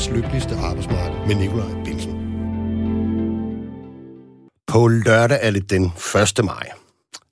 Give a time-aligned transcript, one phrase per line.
[0.00, 2.12] verdens lykkeligste arbejdsmarked med Nikolaj Bilsen.
[4.66, 5.92] På lørdag er det den
[6.38, 6.44] 1.
[6.44, 6.70] maj.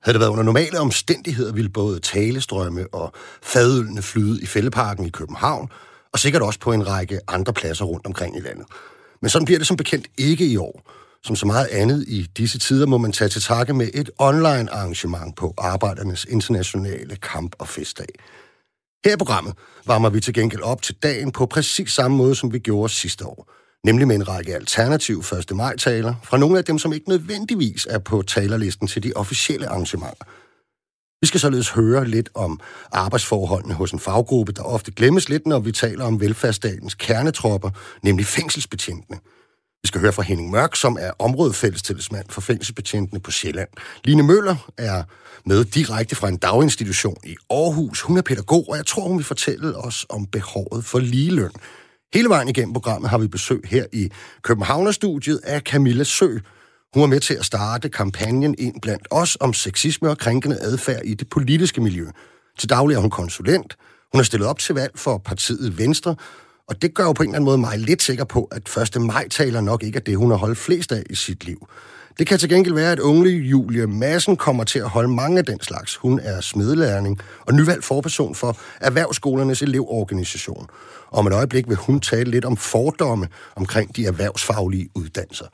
[0.02, 5.10] Havde det været under normale omstændigheder, ville både talestrømme og fadølene flyde i Fælleparken i
[5.10, 5.68] København,
[6.12, 8.66] og sikkert også på en række andre pladser rundt omkring i landet.
[9.22, 10.82] Men sådan bliver det som bekendt ikke i år.
[11.22, 14.72] Som så meget andet i disse tider må man tage til takke med et online
[14.72, 18.08] arrangement på Arbejdernes Internationale Kamp- og Festdag.
[19.04, 19.54] Her i programmet
[19.86, 23.26] varmer vi til gengæld op til dagen på præcis samme måde, som vi gjorde sidste
[23.26, 23.52] år.
[23.84, 25.56] Nemlig med en række alternative 1.
[25.56, 30.24] maj-taler fra nogle af dem, som ikke nødvendigvis er på talerlisten til de officielle arrangementer.
[31.20, 32.60] Vi skal således høre lidt om
[32.92, 37.70] arbejdsforholdene hos en faggruppe, der ofte glemmes lidt, når vi taler om velfærdsstatens kernetropper,
[38.02, 39.18] nemlig fængselsbetjentene.
[39.82, 43.68] Vi skal høre fra Henning Mørk, som er områdefællestillidsmand for fængselsbetjentene på Sjælland.
[44.04, 45.02] Line Møller er
[45.46, 48.00] med direkte fra en daginstitution i Aarhus.
[48.00, 51.50] Hun er pædagog, og jeg tror, hun vil fortælle os om behovet for ligeløn.
[52.14, 54.10] Hele vejen igennem programmet har vi besøg her i
[54.42, 56.38] Københavnerstudiet af Camilla Sø.
[56.94, 61.00] Hun er med til at starte kampagnen ind blandt os om sexisme og krænkende adfærd
[61.04, 62.06] i det politiske miljø.
[62.58, 63.76] Til daglig er hun konsulent.
[64.12, 66.16] Hun har stillet op til valg for partiet Venstre,
[66.68, 69.02] og det gør jo på en eller anden måde mig lidt sikker på, at 1.
[69.02, 71.68] maj taler nok ikke er det, hun har holdt flest af i sit liv.
[72.18, 75.44] Det kan til gengæld være, at unge Julie Madsen kommer til at holde mange af
[75.44, 75.96] den slags.
[75.96, 80.66] Hun er smedelærning og nyvalgt forperson for Erhvervsskolernes elevorganisation.
[81.12, 85.46] Om et øjeblik vil hun tale lidt om fordomme omkring de erhvervsfaglige uddannelser.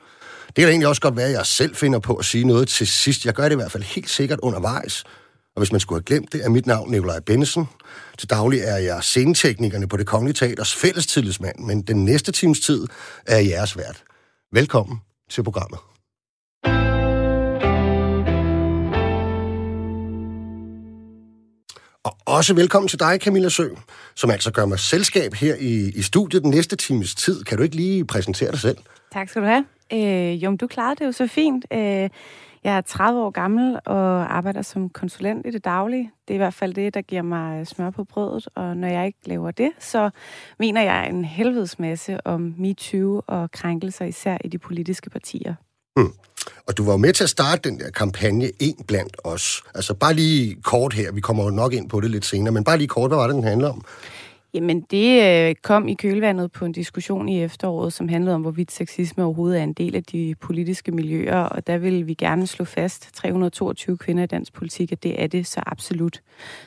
[0.47, 2.87] Det kan egentlig også godt være, at jeg selv finder på at sige noget til
[2.87, 3.25] sidst.
[3.25, 5.03] Jeg gør det i hvert fald helt sikkert undervejs.
[5.55, 7.65] Og hvis man skulle have glemt det, er mit navn Nikolaj Bennesen.
[8.17, 12.87] Til daglig er jeg sceneteknikerne på det Kongelige Teaters fællestillidsmand, men den næste times tid
[13.27, 14.03] er jeres vært.
[14.51, 15.79] Velkommen til programmet.
[22.03, 23.69] Og også velkommen til dig, Camilla Sø,
[24.15, 27.43] som altså gør mig selskab her i, i studiet den næste times tid.
[27.43, 28.77] Kan du ikke lige præsentere dig selv?
[29.13, 29.65] Tak skal du have.
[29.93, 31.65] Øh, jo, du klarede det jo så fint.
[31.73, 32.09] Øh,
[32.65, 36.11] jeg er 30 år gammel og arbejder som konsulent i det daglige.
[36.27, 38.87] Det er i hvert fald det, der giver mig øh, smør på brødet, og når
[38.87, 40.09] jeg ikke laver det, så
[40.59, 45.55] mener jeg en helvedes masse om MeToo og krænkelser, især i de politiske partier.
[45.97, 46.11] Mm.
[46.67, 49.63] Og du var jo med til at starte den der kampagne En blandt os.
[49.75, 52.63] Altså bare lige kort her, vi kommer jo nok ind på det lidt senere, men
[52.63, 53.85] bare lige kort, hvad var det, den handler om?
[54.55, 58.71] Jamen, det øh, kom i kølvandet på en diskussion i efteråret, som handlede om, hvorvidt
[58.71, 62.65] sexisme overhovedet er en del af de politiske miljøer, og der vil vi gerne slå
[62.65, 66.21] fast, 322 kvinder i dansk politik, at det er det så absolut.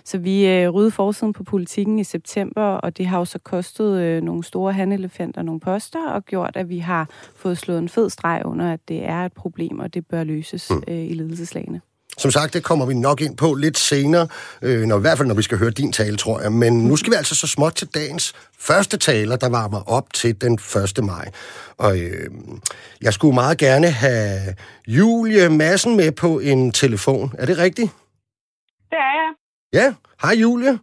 [0.04, 4.00] Så vi øh, ryddede forsiden på politikken i september, og det har jo så kostet
[4.00, 8.10] øh, nogle store handelefanter nogle poster, og gjort, at vi har fået slået en fed
[8.10, 10.82] streg under, at det er et problem, og det bør løses mm.
[10.86, 11.80] i ledelseslagene.
[12.16, 14.28] Som sagt, det kommer vi nok ind på lidt senere,
[14.62, 16.52] øh, når, i hvert fald når vi skal høre din tale, tror jeg.
[16.52, 20.40] Men nu skal vi altså så småt til dagens første taler, der varmer op til
[20.40, 20.54] den
[20.98, 21.04] 1.
[21.04, 21.26] maj.
[21.78, 22.30] Og øh,
[23.02, 24.54] jeg skulle meget gerne have
[24.88, 27.32] Julie Massen med på en telefon.
[27.38, 27.90] Er det rigtigt?
[28.90, 29.30] Det er jeg.
[29.72, 30.78] Ja, hej Julie.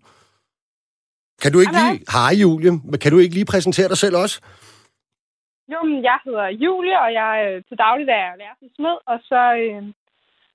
[1.42, 2.06] Kan du ikke hej, lige...
[2.12, 2.72] Hej Julie.
[3.02, 4.42] Kan du ikke lige præsentere dig selv også?
[5.74, 9.42] Jo, men jeg hedder Julie, og jeg er til daglig er lærer smed, og så
[9.64, 9.84] øh,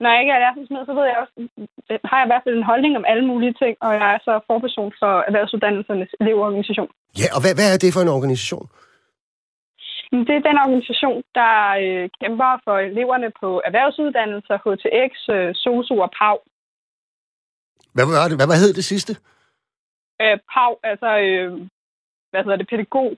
[0.01, 1.35] når jeg ikke er lærersmed, så ved jeg også,
[2.09, 4.33] har jeg i hvert fald en holdning om alle mulige ting, og jeg er så
[4.49, 6.89] forperson for Erhvervsuddannelsernes elevorganisation.
[7.21, 8.67] Ja, og hvad, hvad er det for en organisation?
[10.27, 11.53] Det er den organisation, der
[11.83, 16.37] øh, kæmper for eleverne på erhvervsuddannelser, HTX, øh, SOSU og PAV.
[17.95, 18.37] Hvad var det?
[18.37, 19.13] Hvad, hvad hed det sidste?
[20.21, 21.51] Øh, PAV, altså, øh,
[22.31, 23.11] hvad hedder det, pædagog,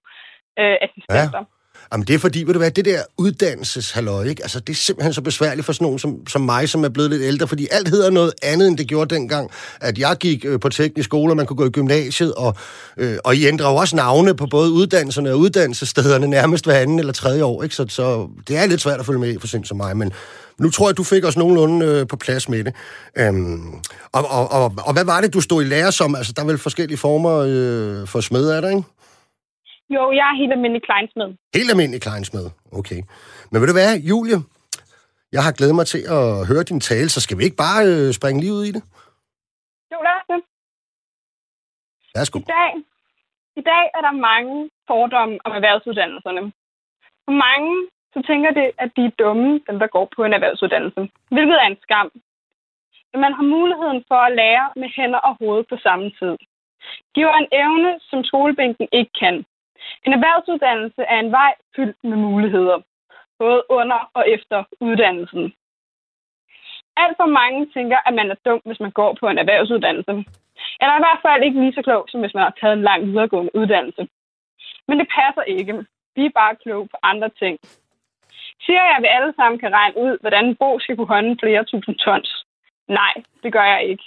[0.62, 1.44] øh, assistenter.
[1.44, 1.53] Ja.
[1.92, 4.44] Jamen det er fordi, ved du hvad, det der uddannelseshalløj, ikke?
[4.44, 7.10] Altså, det er simpelthen så besværligt for sådan nogen som, som mig, som er blevet
[7.10, 9.50] lidt ældre, fordi alt hedder noget andet, end det gjorde dengang,
[9.82, 12.56] at jeg gik øh, på teknisk skole, og man kunne gå i gymnasiet, og,
[12.98, 17.00] øh, og I ændrer jo også navne på både uddannelserne og uddannelsesstederne nærmest hver anden
[17.00, 17.76] eller tredje år, ikke?
[17.76, 20.12] Så, så det er lidt svært at følge med for sind som mig, men
[20.60, 22.74] nu tror jeg, du fik os nogenlunde øh, på plads med det.
[23.18, 23.74] Øhm,
[24.12, 26.16] og, og, og, og hvad var det, du stod i lære som?
[26.16, 28.84] Altså, der er vel forskellige former øh, for smed, er der, ikke?
[29.94, 31.30] Jo, jeg er helt almindelig kleinsmed.
[31.58, 32.46] Helt almindelig kleinsmed,
[32.80, 33.00] okay.
[33.52, 34.40] Men vil du være, Julie?
[35.36, 38.08] Jeg har glædet mig til at høre din tale, så skal vi ikke bare øh,
[38.18, 38.84] springe lige ud i det?
[39.94, 40.40] Jo, lad os det.
[42.16, 42.40] Værsgo.
[42.40, 42.72] I dag,
[43.62, 44.56] I dag er der mange
[44.90, 46.44] fordomme om erhvervsuddannelserne.
[47.26, 47.74] For mange
[48.14, 51.02] så tænker det, at de er dumme, dem der går på en erhvervsuddannelse.
[51.36, 52.10] Hvilket er en skam.
[53.12, 56.34] Men man har muligheden for at lære med hænder og hoved på samme tid.
[57.14, 59.36] De har en evne, som skolebænken ikke kan.
[60.06, 62.78] En erhvervsuddannelse er en vej fyldt med muligheder,
[63.40, 65.54] både under og efter uddannelsen.
[66.98, 70.12] Alt for mange tænker, at man er dum, hvis man går på en erhvervsuddannelse.
[70.82, 73.06] Eller i hvert fald ikke lige så klog, som hvis man har taget en lang
[73.06, 74.08] videregående uddannelse.
[74.88, 75.86] Men det passer ikke.
[76.16, 77.60] Vi er bare kloge på andre ting.
[78.66, 81.40] Siger jeg, at vi alle sammen kan regne ud, hvordan en bog skal kunne håndte
[81.42, 82.46] flere tusind tons?
[82.88, 83.14] Nej,
[83.44, 84.04] det gør jeg ikke.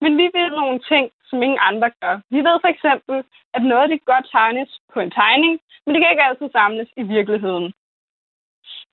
[0.00, 2.14] Men vi ved nogle ting, som ingen andre gør.
[2.30, 3.16] Vi ved for eksempel,
[3.54, 7.02] at noget det godt tegnes på en tegning, men det kan ikke altid samles i
[7.02, 7.66] virkeligheden.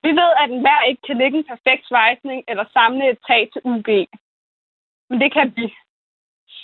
[0.06, 3.50] Vi ved, at en hver ikke kan lægge en perfekt svejsning eller samle et tag
[3.54, 3.90] til UG.
[5.10, 5.68] Men det kan vi.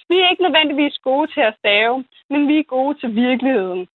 [0.10, 3.88] Vi er ikke nødvendigvis gode til at stave, men vi er gode til virkeligheden.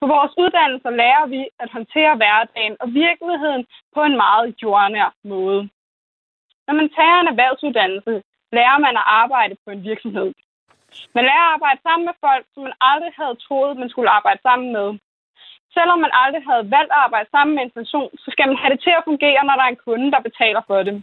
[0.00, 5.68] På vores uddannelser lærer vi at håndtere hverdagen og virkeligheden på en meget jordnær måde.
[6.66, 8.22] Når man tager en erhvervsuddannelse,
[8.52, 10.32] lærer man at arbejde på en virksomhed.
[11.14, 14.40] Man lærer at arbejde sammen med folk, som man aldrig havde troet, man skulle arbejde
[14.42, 14.88] sammen med.
[15.76, 18.72] Selvom man aldrig havde valgt at arbejde sammen med en person, så skal man have
[18.74, 21.02] det til at fungere, når der er en kunde, der betaler for det.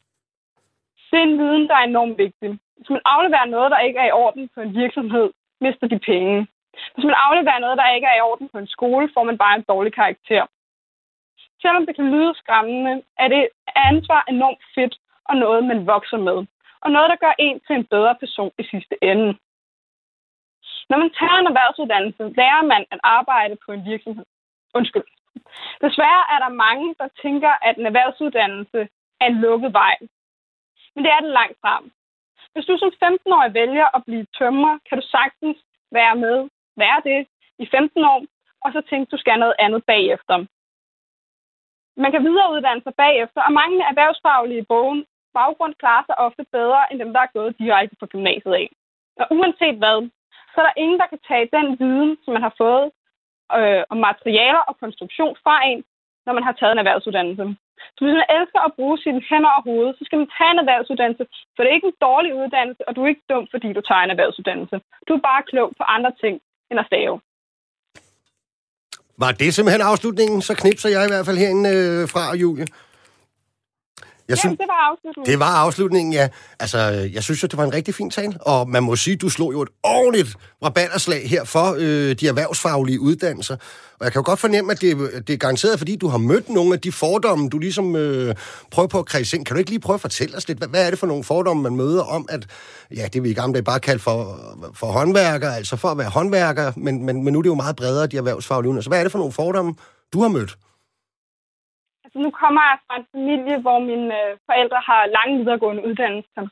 [1.16, 2.50] Det er en viden, der er enormt vigtig.
[2.78, 5.28] Hvis man afleverer noget, der ikke er i orden på en virksomhed,
[5.62, 6.48] mister de penge.
[6.94, 9.56] Hvis man afleverer noget, der ikke er i orden på en skole, får man bare
[9.56, 10.46] en dårlig karakter.
[11.62, 14.96] Selvom det kan lyde skræmmende, er det ansvar enormt fedt
[15.26, 16.38] og noget, man vokser med.
[16.84, 19.38] Og noget, der gør en til en bedre person i sidste ende.
[20.90, 24.26] Når man tager en erhvervsuddannelse, lærer man at arbejde på en virksomhed.
[24.74, 25.08] Undskyld.
[25.86, 28.80] Desværre er der mange, der tænker, at en erhvervsuddannelse
[29.22, 29.96] er en lukket vej.
[30.94, 31.92] Men det er det langt frem.
[32.54, 35.58] Hvis du som 15-årig vælger at blive tømrer, kan du sagtens
[35.92, 37.28] være med, være det
[37.60, 38.22] i 15 år,
[38.64, 40.46] og så tænke, du skal noget andet bagefter.
[41.98, 47.00] Man kan videreuddanne sig bagefter, og mange erhvervsfaglige bogen, baggrund klarer sig ofte bedre, end
[47.00, 48.68] dem, der er gået direkte fra gymnasiet af.
[49.22, 50.10] Og uanset hvad,
[50.56, 52.88] så er der ingen, der kan tage den viden, som man har fået
[53.58, 55.80] øh, om materialer og konstruktion fra en,
[56.26, 57.46] når man har taget en erhvervsuddannelse.
[57.96, 60.64] Så hvis man elsker at bruge sine hænder og hoved, så skal man tage en
[60.64, 61.24] erhvervsuddannelse,
[61.54, 64.04] for det er ikke en dårlig uddannelse, og du er ikke dum, fordi du tager
[64.04, 64.76] en erhvervsuddannelse.
[65.08, 66.36] Du er bare klog på andre ting
[66.72, 67.16] end at stave.
[69.24, 70.42] Var det simpelthen afslutningen?
[70.42, 72.68] Så knipser jeg i hvert fald herinde øh, fra, Julie.
[74.30, 75.32] Jeg synes, det var afslutningen.
[75.32, 76.30] Det var afslutningen, ja.
[76.60, 76.78] Altså,
[77.14, 79.54] jeg synes jo, det var en rigtig fin tale, og man må sige, du slog
[79.54, 83.56] jo et ordentligt rabalderslag her for øh, de erhvervsfaglige uddannelser.
[84.00, 86.50] Og jeg kan jo godt fornemme, at det, det er garanteret, fordi du har mødt
[86.50, 88.36] nogle af de fordomme, du ligesom øh,
[88.72, 89.46] prøver på at kredse ind.
[89.46, 91.24] Kan du ikke lige prøve at fortælle os lidt, hvad, hvad er det for nogle
[91.24, 92.48] fordomme, man møder om, at
[92.96, 94.40] ja, det vi i gamle dage bare kaldt for,
[94.74, 97.76] for håndværker, altså for at være håndværker, men, men, men nu er det jo meget
[97.76, 98.90] bredere, de erhvervsfaglige uddannelser.
[98.90, 99.74] Hvad er det for nogle fordomme,
[100.14, 100.58] du har mødt?
[102.24, 106.44] Nu kommer jeg fra en familie, hvor mine øh, forældre har lange videregående uddannelser.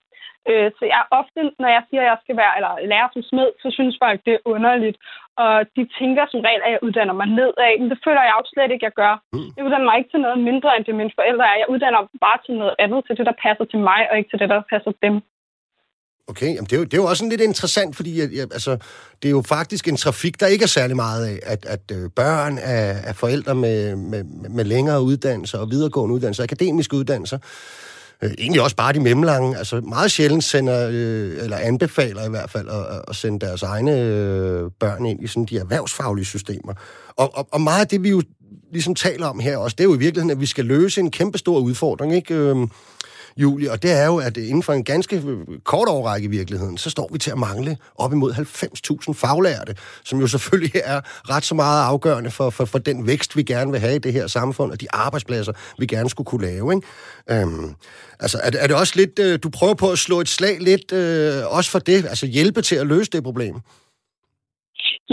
[0.50, 3.50] Øh, så jeg ofte, når jeg siger, at jeg skal være eller lære som smed,
[3.62, 4.98] så synes folk, det er underligt.
[5.44, 7.74] Og de tænker som regel, at jeg uddanner mig nedad.
[7.80, 9.14] Men det føler jeg jo slet ikke, jeg gør.
[9.34, 9.50] Mm.
[9.56, 11.62] Jeg uddanner mig ikke til noget mindre, end det mine forældre er.
[11.62, 14.40] Jeg uddanner bare til noget andet, til det, der passer til mig, og ikke til
[14.42, 15.16] det, der passer dem.
[16.28, 18.48] Okay, jamen det, er jo, det er jo også sådan lidt interessant, fordi jeg, jeg,
[18.52, 18.72] altså,
[19.22, 22.10] det er jo faktisk en trafik, der ikke er særlig meget af, at, at øh,
[22.16, 27.38] børn af, af forældre med, med, med længere uddannelser og videregående uddannelser, akademiske uddannelser,
[28.22, 32.50] øh, egentlig også bare de mellemlange, altså meget sjældent sender, øh, eller anbefaler i hvert
[32.50, 36.74] fald, at, at sende deres egne øh, børn ind i sådan de erhvervsfaglige systemer.
[37.16, 38.22] Og, og, og meget af det, vi jo
[38.72, 41.12] ligesom taler om her også, det er jo i virkeligheden, at vi skal løse en
[41.12, 42.34] kæmpe stor udfordring, ikke?
[42.34, 42.56] Øh,
[43.38, 46.30] Julie, og det er jo, at øh, inden for en ganske øh, kort overrække i
[46.30, 49.74] virkeligheden, så står vi til at mangle op imod 90.000 faglærte,
[50.06, 51.00] som jo selvfølgelig er
[51.34, 54.14] ret så meget afgørende for, for, for den vækst, vi gerne vil have i det
[54.14, 56.74] her samfund, og de arbejdspladser, vi gerne skulle kunne lave.
[56.76, 56.88] Ikke?
[57.32, 57.76] Øhm,
[58.20, 60.92] altså, er, er det også lidt, øh, du prøver på at slå et slag lidt,
[60.92, 63.56] øh, også for det, altså hjælpe til at løse det problem?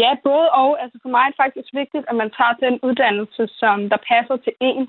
[0.03, 0.71] Ja, både og.
[0.83, 4.37] Altså for mig er det faktisk vigtigt, at man tager den uddannelse, som der passer
[4.47, 4.85] til en.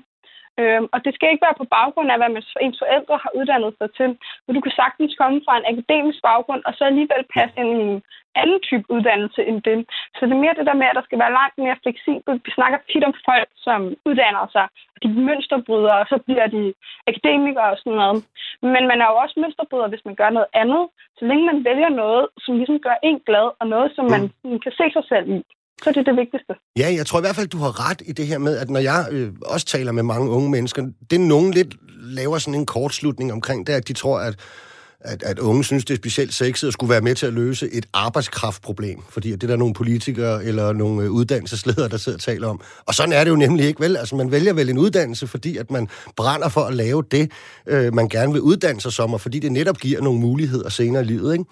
[0.60, 2.30] Øhm, og det skal ikke være på baggrund af, hvad
[2.60, 4.08] ens forældre har uddannet sig til.
[4.44, 7.84] Men du kan sagtens komme fra en akademisk baggrund, og så alligevel passe ind i
[7.90, 8.02] en
[8.42, 9.78] anden type uddannelse end det.
[10.16, 12.44] Så det er mere det der med, at der skal være langt mere fleksibelt.
[12.46, 16.74] Vi snakker tit om folk, som uddanner sig, og de mønsterbryder, og så bliver de
[17.10, 18.18] akademikere og sådan noget.
[18.74, 20.82] Men man er jo også mønsterbryder, hvis man gør noget andet.
[21.18, 24.22] Så længe man vælger noget, som ligesom gør en glad, og noget, som man
[24.64, 25.38] kan se sig selv i
[25.82, 26.54] så det er det vigtigste.
[26.76, 28.80] Ja, jeg tror i hvert fald, du har ret i det her med, at når
[28.80, 32.66] jeg øh, også taler med mange unge mennesker, det er nogen lidt laver sådan en
[32.66, 34.36] kortslutning omkring det, at de tror, at
[35.04, 37.72] at, at unge synes, det er specielt sexet at skulle være med til at løse
[37.72, 42.22] et arbejdskraftproblem, fordi det er der nogle politikere eller nogle øh, uddannelsesledere, der sidder og
[42.22, 42.60] taler om.
[42.86, 43.96] Og sådan er det jo nemlig ikke, vel?
[43.96, 47.32] Altså, man vælger vel en uddannelse, fordi at man brænder for at lave det,
[47.66, 51.02] øh, man gerne vil uddanne sig som, og fordi det netop giver nogle muligheder senere
[51.02, 51.44] i livet, ikke?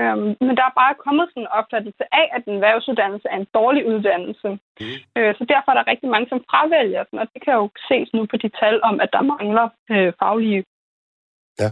[0.00, 3.50] Øhm, men der er bare kommet sådan en opfattelse af, at en erhvervsuddannelse er en
[3.58, 4.48] dårlig uddannelse.
[4.80, 4.98] Mm.
[5.16, 8.08] Øh, så derfor er der rigtig mange, som fravælger den, og det kan jo ses
[8.16, 10.62] nu på de tal om, at der mangler øh, faglige.
[11.60, 11.68] Ja.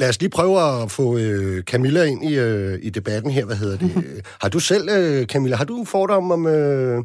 [0.00, 3.44] Lad os lige prøve at få øh, Camilla ind i, øh, i debatten her.
[3.48, 3.90] Hvad hedder det?
[4.42, 6.98] har du selv, øh, Camilla, har du en fordom om, øh,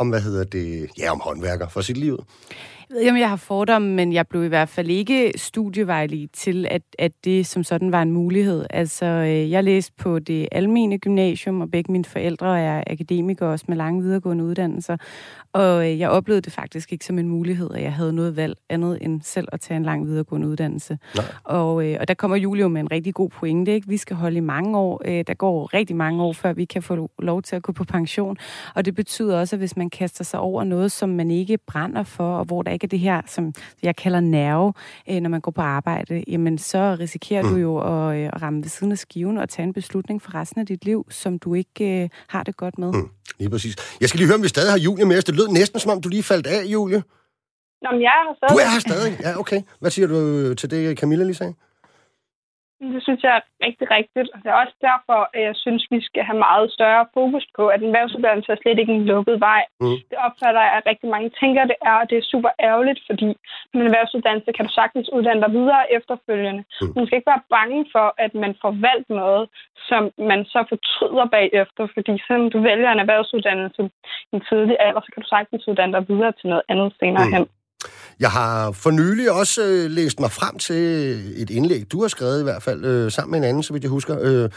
[0.00, 0.66] om, hvad hedder det,
[1.00, 2.16] ja, om håndværker for sit liv?
[2.90, 6.28] Jeg ved ikke, om jeg har fordomme, men jeg blev i hvert fald ikke studievejlig
[6.32, 8.64] til, at, at det som sådan var en mulighed.
[8.70, 13.64] Altså, øh, jeg læste på det almene gymnasium, og begge mine forældre er akademikere også
[13.68, 14.96] med lange videregående uddannelser.
[15.52, 18.56] Og øh, jeg oplevede det faktisk ikke som en mulighed, at jeg havde noget valg
[18.68, 20.98] andet end selv at tage en lang videregående uddannelse.
[21.44, 23.74] Og, øh, og der kommer Julio med en rigtig god pointe.
[23.74, 23.88] Ikke?
[23.88, 24.98] Vi skal holde i mange år.
[24.98, 28.36] Der går rigtig mange år, før vi kan få lov til at gå på pension.
[28.74, 32.02] Og det betyder også, at hvis man kaster sig over noget, som man ikke brænder
[32.02, 34.72] for, og hvor der ikke er det her, som jeg kalder nerve,
[35.10, 37.48] øh, når man går på arbejde, jamen så risikerer mm.
[37.48, 40.34] du jo at, øh, at ramme ved siden af skiven og tage en beslutning for
[40.34, 42.92] resten af dit liv, som du ikke øh, har det godt med.
[42.92, 43.08] Mm.
[43.38, 43.76] Lige præcis.
[44.00, 45.24] Jeg skal lige høre, om vi stadig har Julie med os.
[45.24, 47.02] Det lød næsten, som om du lige faldt af, Julie.
[47.82, 48.52] Nå, men jeg er her stadig.
[48.54, 49.18] Du er her stadig?
[49.20, 49.62] Ja, okay.
[49.80, 51.54] Hvad siger du til det, Camilla lige sagde?
[52.80, 56.00] Det synes jeg er rigtig rigtigt, og det er også derfor, at jeg synes, vi
[56.08, 59.62] skal have meget større fokus på, at en erhvervsuddannelse er slet ikke en lukket vej.
[59.80, 59.98] Mm.
[60.10, 63.28] Det opfatter jeg, at rigtig mange tænker, det er, og det er super ærgerligt, fordi
[63.72, 66.62] med en erhvervsuddannelse kan du sagtens uddanne dig videre efterfølgende.
[66.80, 66.92] Mm.
[66.96, 69.44] Man skal ikke være bange for, at man får valgt noget,
[69.88, 73.82] som man så fortryder bagefter, fordi selvom du vælger en erhvervsuddannelse
[74.32, 77.26] i en tidlig alder, så kan du sagtens uddanne dig videre til noget andet senere
[77.26, 77.32] mm.
[77.34, 77.46] hen.
[78.20, 80.76] Jeg har for nylig også øh, læst mig frem til
[81.42, 83.82] et indlæg, du har skrevet i hvert fald, øh, sammen med en anden, så vidt
[83.82, 84.50] jeg husker, øh,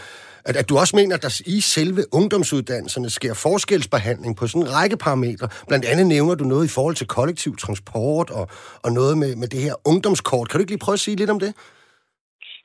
[0.45, 4.73] at, at du også mener, at der i selve ungdomsuddannelserne sker forskelsbehandling på sådan en
[4.73, 5.47] række parametre.
[5.67, 8.47] Blandt andet nævner du noget i forhold til kollektiv transport og,
[8.81, 10.49] og noget med, med det her ungdomskort.
[10.49, 11.53] Kan du ikke lige prøve at sige lidt om det?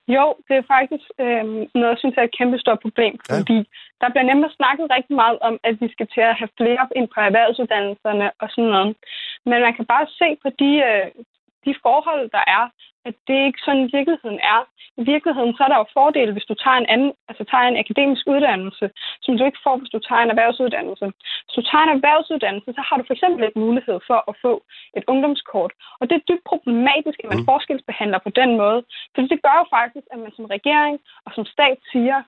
[0.08, 1.44] Jo, det er faktisk øh,
[1.78, 3.70] noget, jeg synes er et kæmpe stort problem, fordi ja.
[4.00, 7.08] der bliver nemlig snakket rigtig meget om, at vi skal til at have flere ind
[7.14, 8.96] på erhvervsuddannelserne og sådan noget.
[9.48, 11.06] Men man kan bare se på de, øh,
[11.66, 12.64] de forhold, der er,
[13.08, 14.60] at det ikke sådan virkeligheden er.
[15.00, 17.80] I virkeligheden så er der jo fordele, hvis du tager en anden, altså tager en
[17.84, 18.86] akademisk uddannelse,
[19.24, 21.06] som du ikke får, hvis du tager en erhvervsuddannelse.
[21.44, 24.52] Hvis du tager en erhvervsuddannelse, så har du for eksempel ikke mulighed for at få
[24.98, 25.72] et ungdomskort.
[26.00, 27.48] Og det er dybt problematisk, at man mm.
[27.50, 28.80] forskelsbehandler på den måde.
[29.12, 30.94] For det gør jo faktisk, at man som regering
[31.26, 32.18] og som stat siger,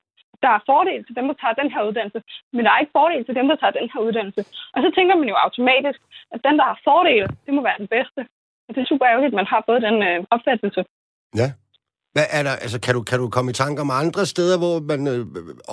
[0.42, 2.20] der er fordel til dem, der tager den her uddannelse,
[2.52, 4.42] men der er ikke fordel til dem, der tager den her uddannelse.
[4.74, 6.00] Og så tænker man jo automatisk,
[6.34, 8.20] at den, der har fordel, det må være den bedste.
[8.68, 10.84] Og det er super ærgerligt, at man har både den øh, opfattelse.
[11.40, 11.48] Ja.
[12.14, 14.76] Hvad er der, altså, kan, du, kan du komme i tanke om andre steder, hvor
[14.92, 15.26] man øh,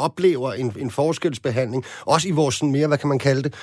[0.08, 1.84] oplever en, en forskelsbehandling?
[2.14, 3.54] Også i vores sådan mere, hvad kan man kalde det,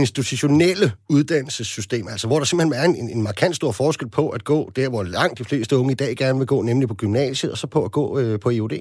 [0.00, 0.86] institutionelle
[1.16, 4.88] uddannelsessystem, altså hvor der simpelthen er en, en markant stor forskel på at gå der,
[4.94, 7.66] hvor langt de fleste unge i dag gerne vil gå, nemlig på gymnasiet, og så
[7.76, 8.76] på at gå øh, på EUD?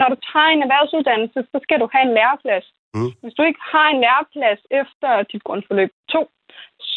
[0.00, 2.66] Når du tager en erhvervsuddannelse, så skal du have en læreplads.
[2.96, 3.10] Mm.
[3.22, 6.20] Hvis du ikke har en læreplads efter dit grundforløb 2,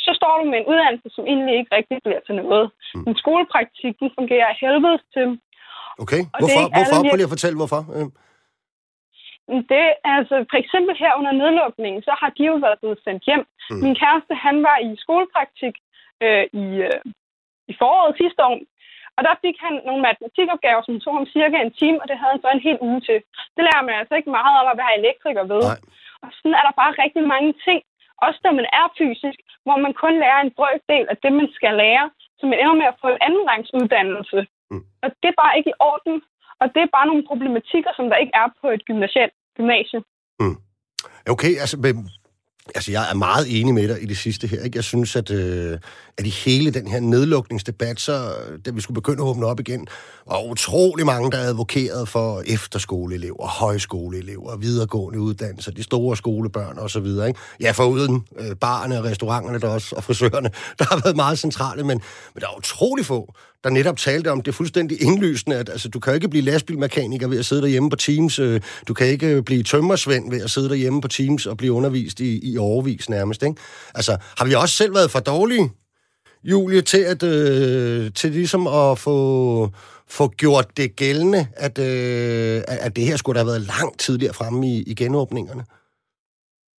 [0.05, 2.65] så står du med en uddannelse, som egentlig ikke rigtig bliver til noget.
[2.95, 3.03] Mm.
[3.07, 5.27] En skolepraktik, den fungerer helvede til.
[6.03, 6.63] Okay, hvorfor?
[6.75, 6.97] hvorfor?
[7.09, 7.81] Prøv lige at fortælle, hvorfor.
[7.97, 8.07] Øh.
[9.73, 9.85] Det,
[10.17, 13.43] altså, for eksempel her under nedlukningen, så har de jo været blevet sendt hjem.
[13.69, 13.79] Mm.
[13.85, 15.75] Min kæreste, han var i skolepraktik
[16.25, 17.01] øh, i, øh,
[17.71, 18.57] i foråret sidste år,
[19.17, 22.33] og der fik han nogle matematikopgaver, som tog ham cirka en time, og det havde
[22.35, 23.19] han så en hel uge til.
[23.55, 25.63] Det lærer man altså ikke meget om at være elektriker ved.
[25.69, 25.79] Nej.
[26.23, 27.79] Og sådan er der bare rigtig mange ting,
[28.25, 31.73] også når man er fysisk, hvor man kun lærer en brøkdel af det, man skal
[31.83, 32.05] lære,
[32.39, 34.39] så man ender med at få en anden rangs uddannelse.
[34.71, 34.85] Mm.
[35.03, 36.15] Og det er bare ikke i orden.
[36.61, 39.99] Og det er bare nogle problematikker, som der ikke er på et gymnasialt gymnasie.
[40.41, 40.57] Mm.
[41.33, 41.77] Okay, altså
[42.75, 44.63] Altså, jeg er meget enig med dig i det sidste her.
[44.63, 44.77] Ikke?
[44.77, 45.79] Jeg synes, at, øh,
[46.17, 48.33] at i hele den her nedlukningsdebat, så
[48.65, 49.87] da vi skulle begynde at åbne op igen,
[50.27, 57.05] var utrolig mange, der advokerede for efterskoleelever, højskoleelever, videregående uddannelser, de store skolebørn osv.
[57.27, 57.39] Ikke?
[57.59, 60.49] Ja, for uden øh, barne og restauranterne der også, og frisørerne,
[60.79, 62.01] der har været meget centrale, men,
[62.33, 65.99] men der er utrolig få, der netop talte om det fuldstændig indlysende, at altså, du
[65.99, 69.63] kan ikke blive lastbilmekaniker ved at sidde derhjemme på Teams, øh, du kan ikke blive
[69.63, 73.43] tømmersvend ved at sidde derhjemme på Teams og blive undervist i, i overvis nærmest.
[73.43, 73.61] Ikke?
[73.95, 75.71] Altså, har vi også selv været for dårlige,
[76.43, 79.69] Julie, til, at, øh, til ligesom at få,
[80.07, 84.33] få gjort det gældende, at, øh, at det her skulle da have været langt tidligere
[84.33, 85.65] fremme i, i genåbningerne?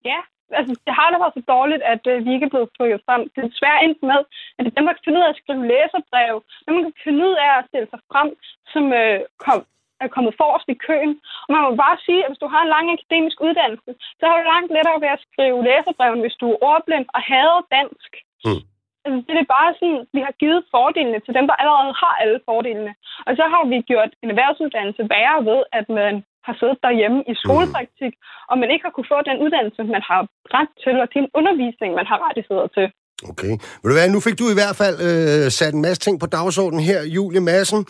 [0.05, 3.01] Ja, altså, det har da været så dårligt, at øh, vi ikke er blevet trykket
[3.07, 3.23] frem.
[3.33, 4.21] Det er desværre endt med,
[4.59, 6.35] at dem, der kan finde ud af at skrive læserbrev,
[6.67, 8.29] dem, der kan finde ud af at stille sig frem,
[8.73, 9.59] som øh, kom,
[10.05, 11.13] er kommet forrest i køen.
[11.45, 14.37] Og man må bare sige, at hvis du har en lang akademisk uddannelse, så har
[14.37, 18.11] du langt lettere ved at skrive læserbrev, hvis du er ordblind og hader dansk.
[18.47, 18.63] Mm.
[19.05, 22.39] Altså, det er bare sådan, vi har givet fordelene til dem, der allerede har alle
[22.49, 22.93] fordelene.
[23.27, 26.15] Og så har vi gjort en erhvervsuddannelse værre ved, at man
[26.47, 28.49] har siddet derhjemme i skolepraktik, mm.
[28.51, 30.21] og man ikke har kunne få den uddannelse, man har
[30.57, 32.87] ret til, og den undervisning, man har rettigheder til.
[33.31, 33.53] Okay.
[33.81, 36.27] Vil du være, nu fik du i hvert fald øh, sat en masse ting på
[36.37, 37.81] dagsordenen her, Julie Madsen.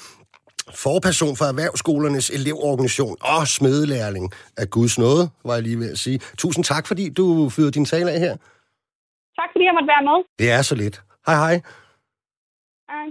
[0.84, 4.26] forperson for Erhvervsskolernes elevorganisation og smedelærling
[4.56, 6.18] af Guds nåde, var jeg lige ved at sige.
[6.38, 7.24] Tusind tak, fordi du
[7.56, 8.36] fyrede din tale af her.
[9.38, 10.18] Tak fordi jeg måtte være med.
[10.38, 11.02] Det er så lidt.
[11.26, 11.54] Hej hej.
[12.90, 13.06] Hej.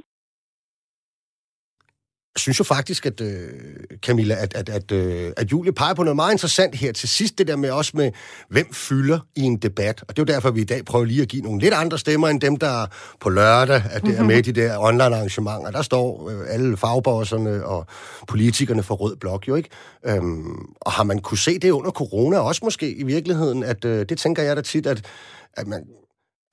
[2.35, 3.49] Jeg synes jo faktisk, at øh,
[3.97, 7.37] Camilla, at, at, at, øh, at Julie peger på noget meget interessant her til sidst,
[7.37, 8.11] det der med også med,
[8.49, 10.03] hvem fylder i en debat.
[10.07, 11.97] Og det er jo derfor, vi i dag prøver lige at give nogle lidt andre
[11.97, 12.87] stemmer, end dem, der
[13.19, 15.71] på lørdag at det er med i de der online arrangementer.
[15.71, 17.85] Der står øh, alle fagbosserne og
[18.27, 19.69] politikerne fra Rød Blok jo ikke.
[20.05, 24.05] Øhm, og har man kunne se det under corona også måske i virkeligheden, at øh,
[24.09, 25.05] det tænker jeg da tit, at,
[25.53, 25.87] at man,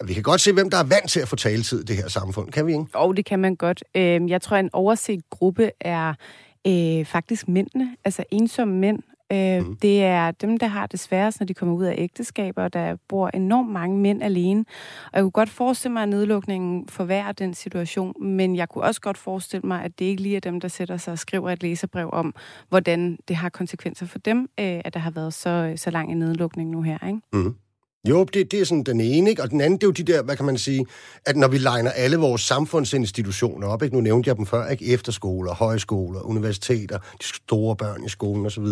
[0.04, 2.08] vi kan godt se, hvem der er vant til at få taletid i det her
[2.08, 2.84] samfund, kan vi ikke?
[2.94, 3.84] Og det kan man godt.
[3.94, 6.14] Øhm, jeg tror, at en overset gruppe er
[6.66, 9.02] øh, faktisk mændene, altså ensomme mænd.
[9.32, 9.76] Øh, mm.
[9.76, 13.28] Det er dem, der har det sværest, når de kommer ud af ægteskaber, der bor
[13.28, 14.64] enormt mange mænd alene.
[15.04, 19.00] Og jeg kunne godt forestille mig, at nedlukningen forværrer den situation, men jeg kunne også
[19.00, 21.62] godt forestille mig, at det ikke lige er dem, der sætter sig og skriver et
[21.62, 22.34] læserbrev om,
[22.68, 26.18] hvordan det har konsekvenser for dem, øh, at der har været så, så lang en
[26.18, 27.06] nedlukning nu her.
[27.06, 27.20] Ikke?
[27.32, 27.56] Mm.
[28.08, 29.42] Jo, det, det er sådan den ene, ikke?
[29.42, 30.86] og den anden, det er jo de der, hvad kan man sige,
[31.26, 33.96] at når vi legner alle vores samfundsinstitutioner op, ikke?
[33.96, 34.84] nu nævnte jeg dem før, ikke?
[34.84, 38.66] efterskoler, højskoler, universiteter, de store børn i skolen osv.,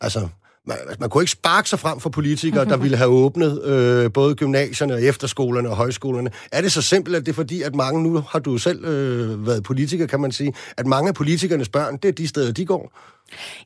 [0.00, 0.28] altså,
[0.68, 4.34] man, man kunne ikke sparke sig frem for politikere, der ville have åbnet øh, både
[4.34, 6.30] gymnasierne og efterskolerne og højskolerne.
[6.52, 9.46] Er det så simpelt, at det er fordi, at mange, nu har du selv øh,
[9.46, 12.66] været politiker, kan man sige, at mange af politikernes børn, det er de steder, de
[12.66, 12.92] går?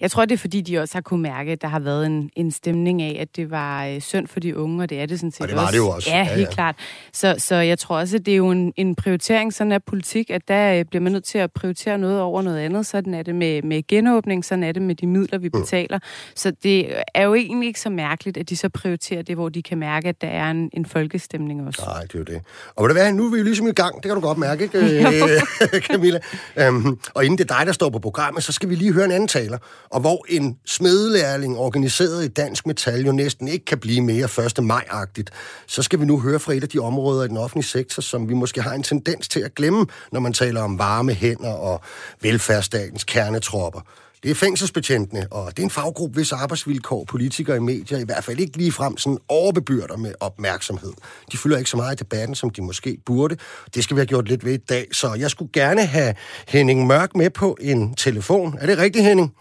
[0.00, 2.31] Jeg tror, det er fordi, de også har kunne mærke, at der har været en,
[2.37, 5.19] en stemning af, at det var øh, synd for de unge, og det er det
[5.21, 5.73] sådan set Og det var også.
[5.73, 6.11] det jo også.
[6.11, 6.54] Ja, Ja, helt ja.
[6.54, 6.76] klart.
[7.12, 10.31] Så, så jeg tror også, at det er jo en, en prioritering, sådan er politik,
[10.31, 12.87] at der øh, bliver man nødt til at prioritere noget over noget andet.
[12.87, 15.61] Sådan er det med, med genåbning, sådan er det med de midler, vi Mm.
[15.61, 15.99] betaler.
[16.37, 19.62] Så det er jo egentlig ikke så mærkeligt, at de så prioriterer det, hvor de
[19.62, 21.83] kan mærke, at der er en, en folkestemning også.
[21.87, 22.40] Nej, det er jo det.
[22.76, 23.95] Og du hvad, nu er vi jo ligesom i gang.
[23.95, 26.21] Det kan du godt mærke, ikke, øh, Camilla?
[26.69, 29.04] Um, og inden det er dig, der står på programmet, så skal vi lige høre
[29.04, 29.88] en anden taler.
[29.90, 34.65] Og hvor en smedelærling organiseret i Dansk Metal jo næsten ikke kan blive mere 1.
[34.65, 35.30] maj-agtigt,
[35.67, 38.28] så skal vi nu høre fra et af de områder i den offentlige sektor, som
[38.28, 41.80] vi måske har en tendens til at glemme, når man taler om varme hænder og
[42.21, 43.80] velfærdsstatens kernetropper.
[44.23, 48.25] Det er fængselsbetjentene, og det er en faggruppe, hvis arbejdsvilkår politikere i medier i hvert
[48.25, 50.93] fald ikke lige frem sådan overbebyrder med opmærksomhed.
[51.32, 53.37] De fylder ikke så meget i debatten, som de måske burde.
[53.75, 56.15] Det skal vi have gjort lidt ved i dag, så jeg skulle gerne have
[56.49, 58.58] Henning Mørk med på en telefon.
[58.61, 59.35] Er det rigtigt, Henning?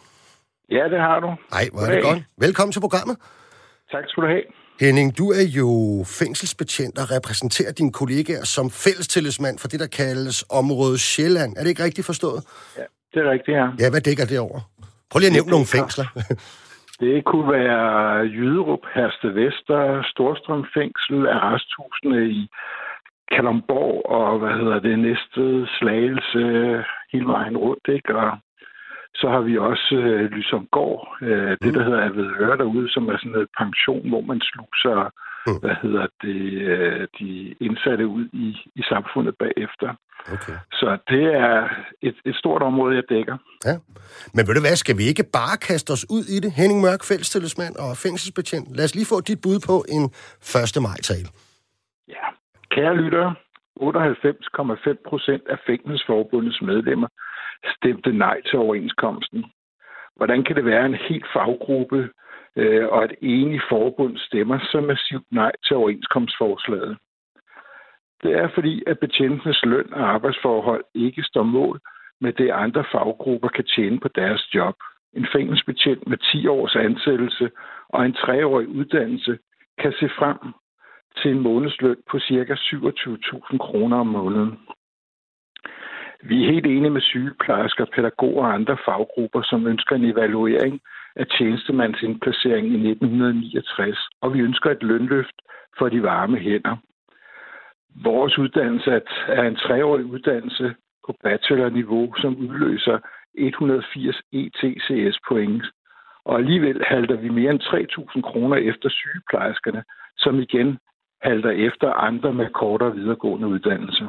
[0.72, 1.28] Ja, det har du.
[1.52, 2.24] Nej, hvor er det godt.
[2.38, 3.18] Velkommen til programmet.
[3.92, 4.44] Tak skal du have.
[4.80, 10.44] Henning, du er jo fængselsbetjent og repræsenterer dine kollegaer som fællestillidsmand for det, der kaldes
[10.50, 11.58] området Sjælland.
[11.58, 12.44] Er det ikke rigtigt forstået?
[12.78, 13.68] Ja, det er rigtigt, ja.
[13.80, 14.60] Ja, hvad dækker det over?
[15.10, 16.08] Prøv lige at nævne nogle fængsler.
[17.04, 22.50] Det kunne være Jyderup, Herste Vester, Storstrøm Fængsel, Arresthusene i
[23.32, 26.44] Kalundborg og hvad hedder det, Næstved, Slagelse,
[27.12, 28.16] hele vejen rundt, ikke?
[28.16, 28.32] Og
[29.16, 33.36] så har vi også øh, Lysomgård, øh, det der hedder Avedøre derude, som er sådan
[33.36, 35.12] en pension, hvor man sluser,
[35.48, 35.60] Mm.
[35.64, 36.42] hvad hedder det,
[36.74, 39.90] øh, de indsatte ud i, i samfundet bagefter.
[40.36, 40.58] Okay.
[40.72, 41.70] Så det er
[42.02, 43.38] et, et stort område, jeg dækker.
[43.66, 43.76] Ja.
[44.36, 46.52] Men ved du hvad, skal vi ikke bare kaste os ud i det?
[46.52, 48.76] Henning Mørk, fællestillidsmand og fængselsbetjent.
[48.78, 50.04] Lad os lige få dit bud på en
[50.78, 50.82] 1.
[50.88, 51.28] maj-tale.
[52.16, 52.26] Ja.
[52.74, 53.36] Kære lyttere,
[53.80, 57.08] 98,5 procent af Fængselsforbundets medlemmer
[57.76, 59.46] stemte nej til overenskomsten.
[60.16, 62.10] Hvordan kan det være, at en helt faggruppe
[62.56, 66.98] øh, og et enigt forbund stemmer så massivt nej til overenskomstforslaget?
[68.24, 71.80] Det er fordi, at betjentenes løn og arbejdsforhold ikke står mål
[72.22, 74.76] med det, andre faggrupper kan tjene på deres job.
[75.14, 77.50] En fængselsbetjent med 10 års ansættelse
[77.90, 79.38] og en treårig uddannelse
[79.78, 80.38] kan se frem
[81.18, 82.54] til en månedsløn på ca.
[82.54, 84.60] 27.000 kroner om måneden.
[86.24, 90.82] Vi er helt enige med sygeplejersker, pædagoger og andre faggrupper, som ønsker en evaluering
[91.16, 95.36] af tjenestemandsindplaceringen i 1969, og vi ønsker et lønløft
[95.78, 96.78] for de varme hænder.
[98.04, 103.00] Vores uddannelse er en treårig uddannelse på bachelorniveau, som udløser
[103.36, 105.64] 180 ETCS point.
[106.26, 109.84] Og alligevel halter vi mere end 3.000 kroner efter sygeplejerskerne,
[110.18, 110.78] som igen
[111.22, 114.06] halter efter andre med kortere videregående uddannelse.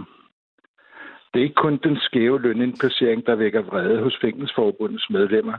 [1.34, 5.58] Det er ikke kun den skæve lønindplacering, der vækker vrede hos Fængselsforbundets medlemmer.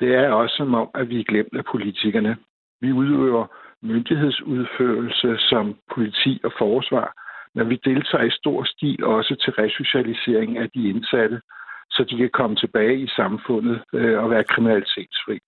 [0.00, 2.36] Det er også som om, at vi er glemt af politikerne.
[2.80, 3.46] Vi udøver
[3.82, 7.12] myndighedsudførelse som politi og forsvar,
[7.54, 11.40] men vi deltager i stor stil også til resocialisering af de indsatte,
[11.90, 15.38] så de kan komme tilbage i samfundet øh, og være kriminalitetsfri.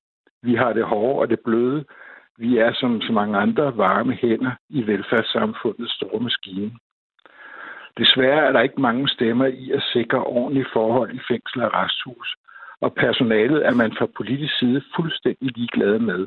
[0.42, 1.84] Vi har det hårde og det bløde.
[2.38, 6.70] Vi er som så mange andre varme hænder i velfærdssamfundets store maskine.
[7.98, 12.37] Desværre er der ikke mange stemmer i at sikre ordentlige forhold i fængsel og resthus.
[12.80, 16.26] og personalet er man fra politisk side fuldstændig ligeglade med.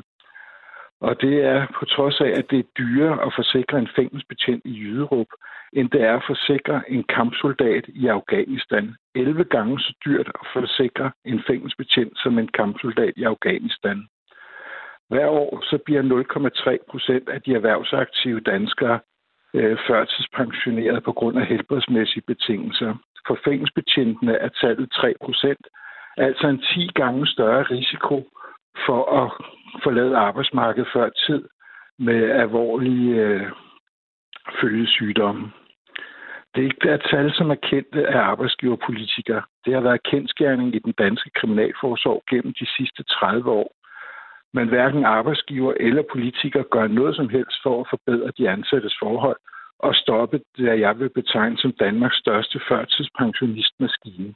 [1.00, 4.72] Og det er på trods af, at det er dyrere at forsikre en fængselsbetjent i
[4.80, 5.26] Jyderup,
[5.72, 8.96] end det er at forsikre en kampsoldat i Afghanistan.
[9.14, 13.98] 11 gange så dyrt at forsikre en fængselsbetjent som en kampsoldat i Afghanistan.
[15.08, 19.00] Hver år så bliver 0,3 procent af de erhvervsaktive danskere
[19.54, 22.94] øh, førtidspensioneret på grund af helbredsmæssige betingelser.
[23.26, 25.66] For fængselsbetjentene er tallet 3 procent,
[26.16, 28.28] altså en 10 gange større risiko
[28.86, 29.30] for at
[29.82, 31.42] forlade arbejdsmarkedet før tid
[31.98, 33.50] med alvorlige øh,
[34.60, 35.52] følgesygdomme.
[36.54, 39.42] Det er ikke et tal, som er kendt af arbejdsgiverpolitikere.
[39.64, 43.79] Det har været kendskærning i den danske kriminalforsorg gennem de sidste 30 år.
[44.52, 49.36] Men hverken arbejdsgiver eller politikere gør noget som helst for at forbedre de ansattes forhold
[49.78, 54.34] og stoppe det, jeg vil betegne som Danmarks største førtidspensionistmaskine.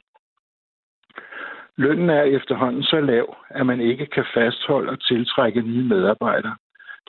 [1.77, 6.55] Lønnen er efterhånden så lav, at man ikke kan fastholde og tiltrække nye medarbejdere.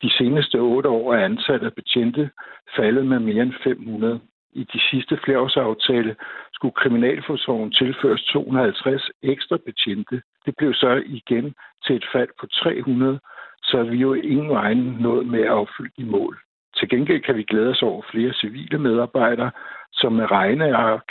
[0.02, 2.30] De seneste otte år er antallet af betjente
[2.76, 4.20] faldet med mere end 500.
[4.60, 6.16] I de sidste flerårsaftale
[6.52, 10.22] skulle Kriminalforsorgen tilføres 250 ekstra betjente.
[10.46, 13.20] Det blev så igen til et fald på 300,
[13.62, 16.38] så vi jo ingen vegne nået med at opfylde de mål.
[16.76, 19.50] Til gengæld kan vi glæde os over flere civile medarbejdere,
[19.92, 21.06] som med regneark,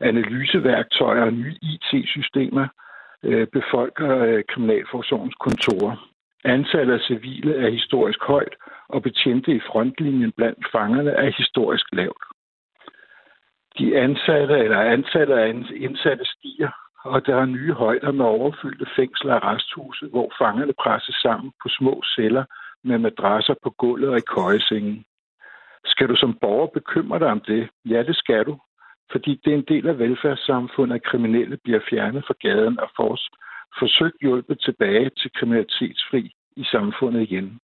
[0.00, 2.66] analyseværktøjer og nye IT-systemer
[3.24, 6.08] øh, befolker øh, Kriminalforsorgens kontorer.
[6.44, 8.54] Antallet af civile er historisk højt,
[8.88, 12.27] og betjente i frontlinjen blandt fangerne er historisk lavt.
[13.78, 16.70] De ansatte eller ansatte af indsatte stiger,
[17.04, 21.68] og der er nye højder med overfyldte fængsler og resthuse, hvor fangerne presses sammen på
[21.68, 22.44] små celler
[22.84, 25.04] med madrasser på gulvet og i køjesengen.
[25.84, 27.68] Skal du som borger bekymre dig om det?
[27.84, 28.58] Ja, det skal du.
[29.12, 33.18] Fordi det er en del af velfærdssamfundet, at kriminelle bliver fjernet fra gaden og får
[33.78, 37.58] forsøgt hjulpet tilbage til kriminalitetsfri i samfundet igen.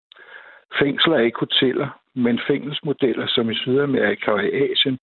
[0.78, 4.98] Fængsler er ikke hoteller, men fængselsmodeller som i Sydamerika og i Asien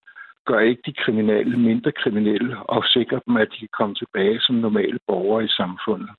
[0.46, 4.54] gør ikke de kriminelle mindre kriminelle og sikrer dem, at de kan komme tilbage som
[4.54, 6.10] normale borgere i samfundet.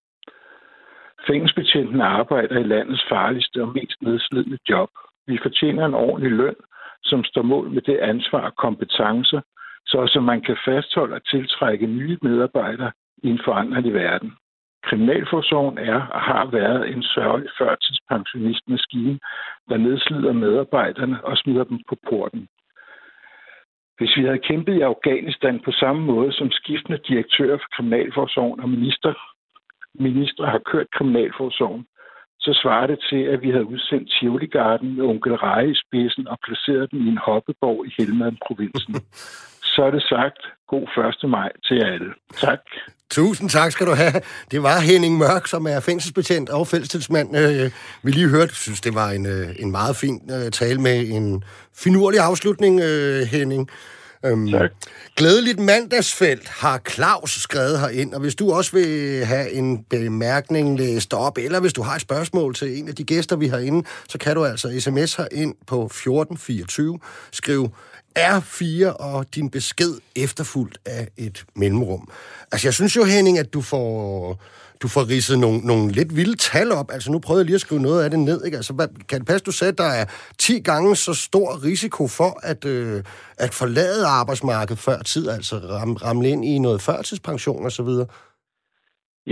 [1.27, 4.89] Fængselsbetjenten arbejder i landets farligste og mest nedslidende job.
[5.27, 6.55] Vi fortjener en ordentlig løn,
[7.03, 9.41] som står mål med det ansvar og kompetencer,
[9.85, 12.91] så som man kan fastholde og tiltrække nye medarbejdere
[13.23, 14.33] i en foranderlig verden.
[14.83, 19.19] Kriminalforsorgen er og har været en sørgelig førtidspensionistmaskine,
[19.69, 22.47] der nedslider medarbejderne og smider dem på porten.
[24.03, 28.69] Hvis vi havde kæmpet i Afghanistan på samme måde som skiftende direktører for Kriminalforsorgen og
[28.69, 29.13] minister,
[30.07, 31.85] minister har kørt Kriminalforsorgen,
[32.39, 36.27] så svarer det til, at vi havde udsendt Tivoli Garden med onkel Reje i spidsen
[36.27, 38.93] og placeret den i en hoppeborg i Helmand-provinsen.
[39.73, 40.41] så er det sagt.
[40.67, 40.87] God
[41.23, 41.29] 1.
[41.29, 42.13] maj til alle.
[42.33, 42.63] Tak.
[43.13, 44.21] Tusind tak skal du have.
[44.51, 47.37] Det var Henning Mørk, som er fængselsbetjent og fællestilsmand.
[47.37, 47.71] Øh,
[48.03, 51.43] vi lige hørte, synes, det var en, øh, en meget fin øh, tale med en
[51.75, 52.81] finurlig afslutning,
[53.25, 53.69] Henning.
[54.25, 54.69] Øhm, tak.
[55.15, 61.13] Glædeligt mandagsfelt har Claus skrevet herind, og hvis du også vil have en bemærkning læst
[61.13, 63.87] op, eller hvis du har et spørgsmål til en af de gæster, vi har inde,
[64.09, 66.99] så kan du altså sms herind på 1424,
[67.31, 67.69] skriv
[68.19, 72.09] R4 og din besked efterfulgt af et mellemrum.
[72.51, 73.89] Altså, jeg synes jo, Henning, at du får,
[74.81, 76.89] du får ridset nogle, nogle lidt vilde tal op.
[76.95, 78.39] Altså, nu prøvede jeg lige at skrive noget af det ned.
[78.45, 78.57] Ikke?
[78.57, 80.05] Altså, hvad, kan det passe, du sagde, at der er
[80.39, 82.97] 10 gange så stor risiko for at, øh,
[83.45, 87.91] at forlade arbejdsmarkedet før tid, altså ram, ramle ind i noget førtidspension osv.?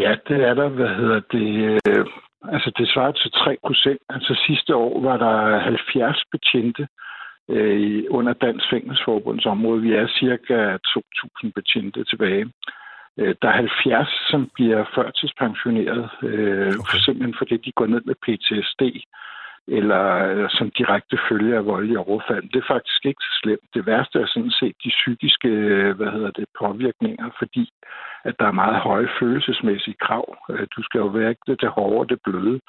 [0.04, 0.70] Ja, det er der.
[0.70, 1.50] Hvad hedder det?
[1.88, 2.06] Øh,
[2.54, 4.02] altså, det svarer til 3 procent.
[4.10, 6.88] Altså, sidste år var der 70 betjente,
[7.50, 9.82] øh, under Dansk Fængselsforbunds område.
[9.82, 12.46] Vi er cirka 2.000 betjente tilbage.
[13.18, 16.98] Øh, der er 70, som bliver førtidspensioneret, øh, okay.
[17.06, 18.84] simpelthen fordi de går ned med PTSD,
[19.68, 22.44] eller øh, som direkte følge af voldelige overfald.
[22.54, 23.68] Det er faktisk ikke så slemt.
[23.74, 27.70] Det værste er sådan set de psykiske øh, hvad hedder det, påvirkninger, fordi
[28.24, 30.36] at der er meget høje følelsesmæssige krav.
[30.76, 32.60] Du skal jo være det, hårde, det bløde.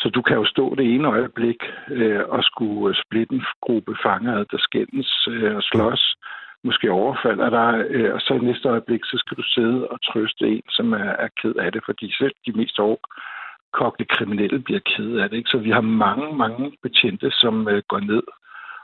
[0.00, 3.96] Så du kan jo stå det ene øjeblik øh, og skulle øh, splitte en gruppe
[4.02, 6.16] fanger, der skændes øh, og slås.
[6.64, 10.48] Måske overfalder dig, øh, og så i næste øjeblik, så skal du sidde og trøste
[10.48, 15.16] en, som er, er ked af det, fordi selv de mest overkogte kriminelle bliver ked
[15.16, 15.36] af det.
[15.36, 15.50] Ikke?
[15.50, 18.22] Så vi har mange, mange betjente, som øh, går ned,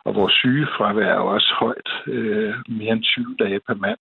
[0.05, 3.98] og vores sygefravær er også højt, øh, mere end 20 dage per mand.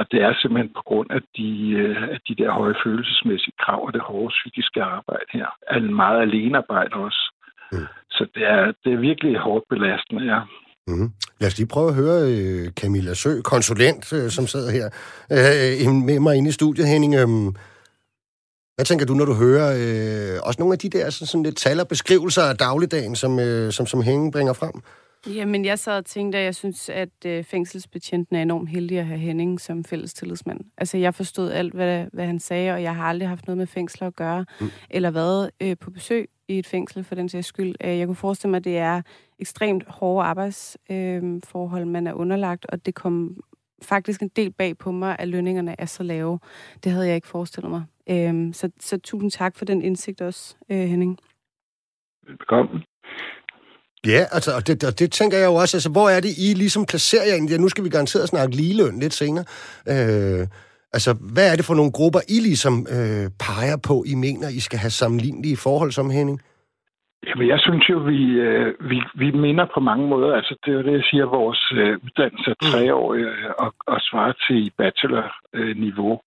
[0.00, 1.50] Og det er simpelthen på grund af de,
[1.82, 5.48] øh, af de der høje følelsesmæssige krav og det hårde psykiske arbejde her.
[5.72, 7.22] Er meget alenearbejde også.
[7.72, 7.86] Mm.
[8.16, 10.40] Så det er, det er virkelig hårdt belastende, ja.
[10.86, 11.08] Mm.
[11.40, 14.86] Lad os lige prøve at høre øh, Camilla Sø, konsulent, øh, som sidder her
[16.08, 17.14] med mig inde i studiet, Henning.
[17.14, 17.48] Øhm,
[18.76, 21.56] Hvad tænker du, når du hører øh, også nogle af de der sådan, sådan lidt
[21.56, 24.76] tal og beskrivelser af dagligdagen, som, øh, som, som Hænge bringer frem?
[25.26, 29.06] Jamen, jeg sad og tænkte, at jeg synes, at øh, fængselsbetjenten er enormt heldig at
[29.06, 30.60] have Henning som fælles tillidsmand.
[30.78, 33.66] Altså, jeg forstod alt, hvad, hvad han sagde, og jeg har aldrig haft noget med
[33.66, 34.66] fængsler at gøre, mm.
[34.90, 37.74] eller været øh, på besøg i et fængsel for den sags skyld.
[37.84, 39.02] Øh, jeg kunne forestille mig, at det er
[39.38, 43.36] ekstremt hårde arbejdsforhold, øh, man er underlagt, og det kom
[43.82, 46.38] faktisk en del bag på mig, at lønningerne er så lave.
[46.84, 47.84] Det havde jeg ikke forestillet mig.
[48.10, 51.18] Øh, så, så tusind tak for den indsigt også, øh, Henning.
[52.26, 52.82] Velkommen.
[54.06, 56.54] Ja, altså, og det, og det tænker jeg jo også, altså, hvor er det, I
[56.54, 57.54] ligesom placerer jer egentlig?
[57.54, 59.44] Ja, nu skal vi garanteret snakke ligeløn lidt senere.
[59.92, 60.42] Øh,
[60.96, 64.60] altså, hvad er det for nogle grupper, I ligesom øh, peger på, I mener, I
[64.60, 66.38] skal have sammenlignelige forhold som Henning?
[67.26, 70.36] Jamen, jeg synes jo, vi, øh, vi, vi minder på mange måder.
[70.36, 72.66] Altså, det er det, jeg siger, vores øh, uddannelse er mm.
[72.70, 73.24] treårig
[73.64, 76.12] og, og svarer til bachelor-niveau.
[76.12, 76.20] Øh,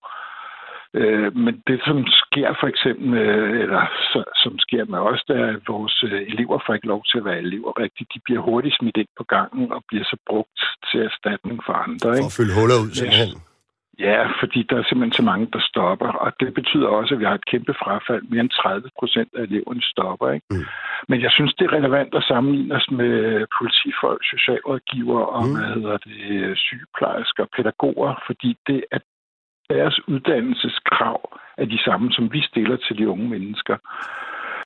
[1.00, 5.36] Øh, men det, som sker for eksempel, øh, eller så, som sker med os, det
[5.36, 8.12] er, at vores øh, elever får ikke lov til at være elever rigtigt.
[8.14, 12.08] De bliver hurtigt smidt ind på gangen og bliver så brugt til erstatning for andre.
[12.10, 12.22] Ikke?
[12.22, 13.40] For at fylde huller ud, simpelthen.
[13.98, 16.10] Ja, fordi der er simpelthen så mange, der stopper.
[16.24, 18.22] Og det betyder også, at vi har et kæmpe frafald.
[18.30, 20.28] Mere end 30 procent af eleverne stopper.
[20.36, 20.46] Ikke?
[20.50, 20.64] Mm.
[21.08, 23.14] Men jeg synes, det er relevant at sammenligne os med
[23.58, 25.54] politifolk, socialrådgiver og mm.
[25.54, 29.00] hvad hedder det, sygeplejersker og pædagoger, fordi det er
[29.70, 33.76] deres uddannelseskrav er de samme, som vi stiller til de unge mennesker.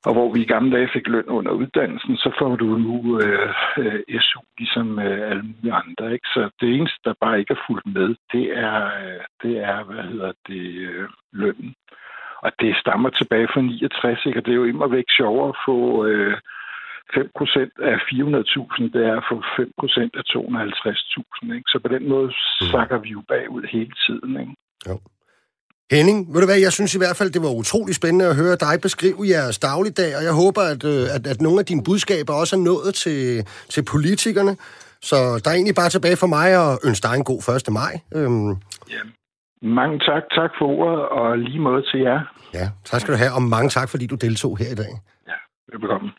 [0.05, 3.53] Og hvor vi i gamle dage fik løn under uddannelsen, så får du nu øh,
[3.77, 6.13] øh, SU ligesom øh, alle mulige andre.
[6.13, 6.27] Ikke?
[6.33, 10.03] Så det eneste, der bare ikke er fuldt med, det er, øh, det er hvad
[10.03, 11.75] hedder det, øh, lønnen.
[12.41, 14.39] Og det stammer tilbage fra 69, ikke?
[14.39, 16.37] og det er jo immer væk sjovere at få øh,
[17.13, 17.19] 5%
[17.91, 21.53] af 400.000, det er at få 5% af 250.000.
[21.55, 21.69] Ikke?
[21.71, 22.67] Så på den måde mm.
[22.71, 24.39] sakker vi jo bagud hele tiden.
[24.39, 24.55] Ikke?
[24.87, 24.99] Jo.
[25.91, 28.55] Henning, ved du hvad, jeg synes i hvert fald, det var utrolig spændende at høre
[28.55, 32.33] dig beskrive jeres dagligdag, og jeg håber, at, øh, at, at nogle af dine budskaber
[32.33, 34.57] også er nået til, til politikerne.
[35.01, 37.73] Så der er egentlig bare tilbage for mig at ønske dig en god 1.
[37.73, 37.93] maj.
[38.15, 38.49] Øhm.
[38.95, 39.01] Ja.
[39.61, 40.23] Mange tak.
[40.39, 42.19] Tak for ordet, og lige måde til jer.
[42.53, 44.93] Ja, tak skal du have, og mange tak, fordi du deltog her i dag.
[45.27, 45.37] Ja,
[45.73, 46.11] velkommen.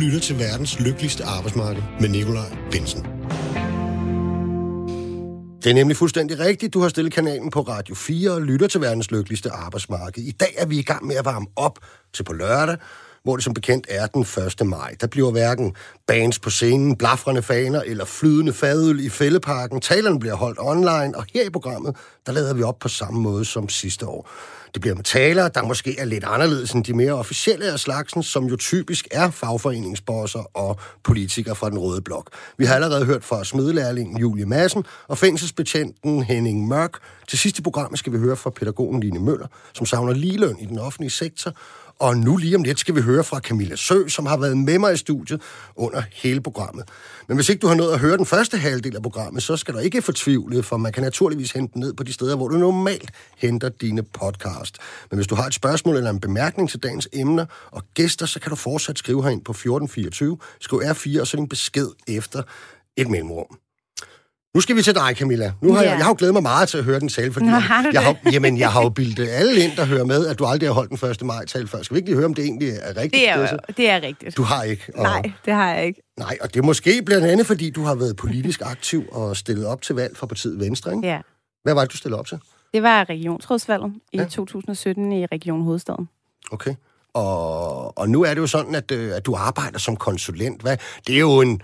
[0.00, 3.06] Lytter til verdens lykkeligste arbejdsmarked med Nikolaj Bensen.
[5.64, 6.74] Det er nemlig fuldstændig rigtigt.
[6.74, 10.22] Du har stillet kanalen på Radio 4 og lytter til verdens lykkeligste arbejdsmarked.
[10.22, 11.78] I dag er vi i gang med at varme op
[12.12, 12.76] til på lørdag,
[13.22, 14.22] hvor det som bekendt er den
[14.60, 14.66] 1.
[14.66, 14.94] maj.
[15.00, 15.74] Der bliver hverken
[16.06, 19.80] bands på scenen, blafrende faner eller flydende fadøl i fældeparken.
[19.80, 23.44] Talerne bliver holdt online, og her i programmet, der lader vi op på samme måde
[23.44, 24.30] som sidste år.
[24.74, 28.22] Det bliver med talere, der måske er lidt anderledes end de mere officielle af slagsen,
[28.22, 32.30] som jo typisk er fagforeningsbosser og politikere fra den røde blok.
[32.58, 36.98] Vi har allerede hørt fra smedelærlingen Julie Madsen og fængselsbetjenten Henning Mørk.
[37.28, 40.78] Til sidste program skal vi høre fra pædagogen Line Møller, som savner ligeløn i den
[40.78, 41.52] offentlige sektor,
[42.00, 44.78] og nu lige om lidt skal vi høre fra Camilla Sø, som har været med
[44.78, 45.42] mig i studiet
[45.76, 46.88] under hele programmet.
[47.28, 49.74] Men hvis ikke du har nået at høre den første halvdel af programmet, så skal
[49.74, 52.56] du ikke fortvivle, for man kan naturligvis hente den ned på de steder, hvor du
[52.56, 54.78] normalt henter dine podcast.
[55.10, 58.40] Men hvis du har et spørgsmål eller en bemærkning til dagens emner og gæster, så
[58.40, 62.42] kan du fortsat skrive herind på 1424, skriv R4 og så din besked efter
[62.96, 63.58] et mellemrum.
[64.54, 65.52] Nu skal vi til dig, Camilla.
[65.60, 65.90] Nu har ja.
[65.90, 67.90] jeg, jeg har jo glædet mig meget til at høre den tale, fordi Nå, har
[67.92, 70.68] jeg, har, jamen, jeg har jo bildet alle ind, der hører med, at du aldrig
[70.68, 71.22] har holdt den 1.
[71.22, 71.82] maj tale før.
[71.82, 73.12] Skal vi ikke lige høre, om det egentlig er rigtigt?
[73.12, 74.36] Det er, det, det er rigtigt.
[74.36, 74.92] Du har ikke?
[74.94, 76.02] Og, nej, det har jeg ikke.
[76.18, 79.66] Nej, og det er måske blandt andet, fordi du har været politisk aktiv og stillet
[79.66, 81.08] op til valg for partiet Venstre, ikke?
[81.08, 81.20] Ja.
[81.62, 82.38] Hvad var det, du stillede op til?
[82.74, 84.24] Det var regionsrådsvalget i ja.
[84.24, 86.08] 2017 i Region Hovedstaden.
[86.52, 86.74] Okay.
[87.14, 90.62] Og, og nu er det jo sådan, at, øh, at du arbejder som konsulent.
[90.62, 90.76] Hvad?
[91.06, 91.62] Det er jo en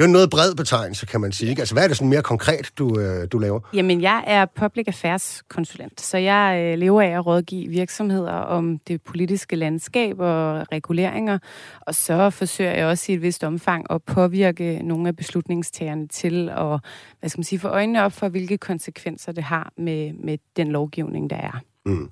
[0.00, 1.50] det er jo noget bred betegnelse, kan man sige.
[1.50, 1.60] Ikke?
[1.62, 3.60] Altså, hvad er det sådan mere konkret, du, øh, du laver?
[3.74, 8.78] Jamen, jeg er public affairs konsulent, så jeg øh, lever af at rådgive virksomheder om
[8.78, 11.38] det politiske landskab og reguleringer,
[11.80, 16.48] og så forsøger jeg også i et vist omfang at påvirke nogle af beslutningstagerne til
[16.48, 16.80] at,
[17.20, 20.72] hvad skal man sige, få øjnene op for, hvilke konsekvenser det har med, med den
[20.72, 21.60] lovgivning, der er.
[21.86, 22.10] Mm.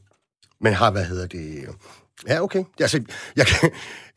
[0.60, 1.64] Men har, hvad hedder det,
[2.26, 2.64] Ja, okay.
[2.80, 3.02] Altså,
[3.36, 3.70] jeg, kan,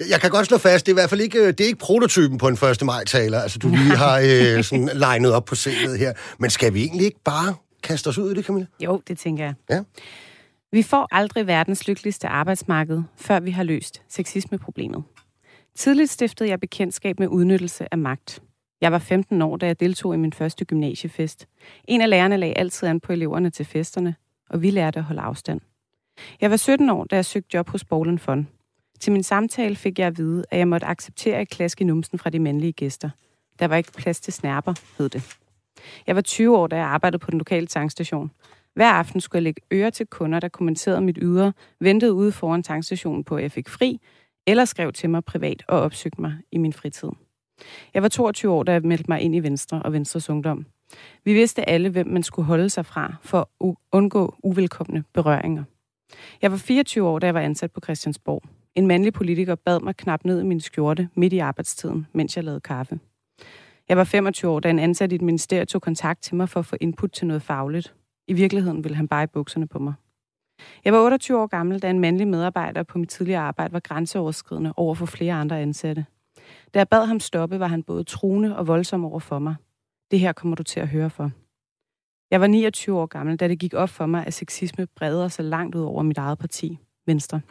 [0.10, 2.38] jeg kan godt slå fast, det er i hvert fald ikke, det er ikke prototypen
[2.38, 2.86] på en 1.
[2.86, 3.42] maj-taler.
[3.42, 6.14] Altså, du lige har øh, sådan legnet op på scenen her.
[6.40, 8.68] Men skal vi egentlig ikke bare kaste os ud i det, Camilla?
[8.80, 9.54] Jo, det tænker jeg.
[9.70, 9.82] Ja.
[10.72, 15.04] Vi får aldrig verdens lykkeligste arbejdsmarked, før vi har løst sexismeproblemet.
[15.76, 18.42] Tidligt stiftede jeg bekendtskab med udnyttelse af magt.
[18.82, 21.48] Jeg var 15 år, da jeg deltog i min første gymnasiefest.
[21.88, 24.16] En af lærerne lagde altid an på eleverne til festerne,
[24.50, 25.62] og vi lærte at holde afstand.
[26.42, 28.46] Jeg var 17 år, da jeg søgte job hos Bowlen Fund.
[29.00, 32.20] Til min samtale fik jeg at vide, at jeg måtte acceptere et klask i numsen
[32.20, 33.10] fra de mandlige gæster.
[33.60, 35.38] Der var ikke plads til snærper, hed det.
[36.08, 38.32] Jeg var 20 år, da jeg arbejdede på den lokale tankstation.
[38.74, 42.64] Hver aften skulle jeg lægge øre til kunder, der kommenterede mit ydre, ventede ude foran
[42.64, 44.00] tankstationen på, at jeg fik fri,
[44.48, 47.10] eller skrev til mig privat og opsøgte mig i min fritid.
[47.94, 50.66] Jeg var 22 år, da jeg meldte mig ind i Venstre og Venstres Ungdom.
[51.26, 55.64] Vi vidste alle, hvem man skulle holde sig fra for at undgå uvelkomne berøringer.
[56.42, 58.44] Jeg var 24 år, da jeg var ansat på Christiansborg.
[58.76, 62.44] En mandlig politiker bad mig knap ned i min skjorte midt i arbejdstiden, mens jeg
[62.44, 63.00] lavede kaffe.
[63.90, 66.60] Jeg var 25 år, da en ansat i et ministerie tog kontakt til mig for
[66.60, 67.94] at få input til noget fagligt.
[68.28, 69.94] I virkeligheden ville han bare i bukserne på mig.
[70.86, 74.74] Jeg var 28 år gammel, da en mandlig medarbejder på mit tidligere arbejde var grænseoverskridende
[74.78, 76.06] over for flere andre ansatte.
[76.74, 79.56] Da jeg bad ham stoppe, var han både truende og voldsom over for mig.
[80.12, 81.32] Det her kommer du til at høre for.
[82.32, 85.46] Jeg var 29 år gammel, da det gik op for mig, at sexisme breder sig
[85.46, 87.42] langt ud over mit eget parti, Venstre.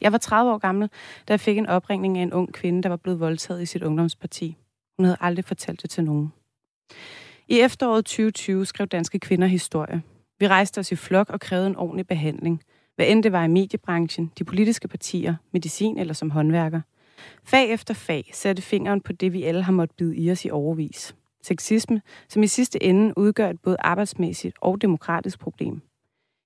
[0.00, 0.90] Jeg var 30 år gammel,
[1.28, 3.82] da jeg fik en opringning af en ung kvinde, der var blevet voldtaget i sit
[3.82, 4.56] ungdomsparti.
[4.96, 6.32] Hun havde aldrig fortalt det til nogen.
[7.48, 10.02] I efteråret 2020 skrev Danske Kvinder historie.
[10.38, 12.62] Vi rejste os i flok og krævede en ordentlig behandling.
[12.96, 16.80] Hvad end det var i mediebranchen, de politiske partier, medicin eller som håndværker.
[17.44, 20.50] Fag efter fag satte fingeren på det, vi alle har måttet bide i os i
[20.50, 21.14] overvis.
[21.42, 25.82] Sexisme, som i sidste ende udgør et både arbejdsmæssigt og demokratisk problem.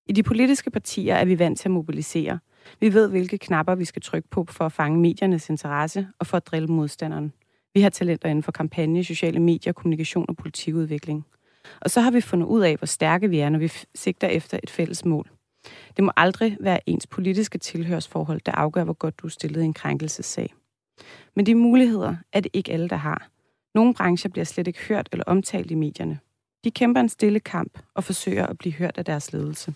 [0.08, 2.38] I de politiske partier er vi vant til at mobilisere.
[2.80, 6.36] Vi ved, hvilke knapper vi skal trykke på for at fange mediernes interesse og for
[6.36, 7.32] at drille modstanderen.
[7.74, 11.26] Vi har talenter inden for kampagne, sociale medier, kommunikation og politikudvikling.
[11.80, 14.58] Og så har vi fundet ud af, hvor stærke vi er, når vi sigter efter
[14.62, 15.30] et fælles mål.
[15.96, 19.64] Det må aldrig være ens politiske tilhørsforhold, der afgør, hvor godt du er stillet i
[19.64, 20.54] en krænkelsessag.
[21.34, 23.28] Men de muligheder er det ikke alle, der har.
[23.76, 26.18] Nogle brancher bliver slet ikke hørt eller omtalt i medierne.
[26.64, 29.74] De kæmper en stille kamp og forsøger at blive hørt af deres ledelse.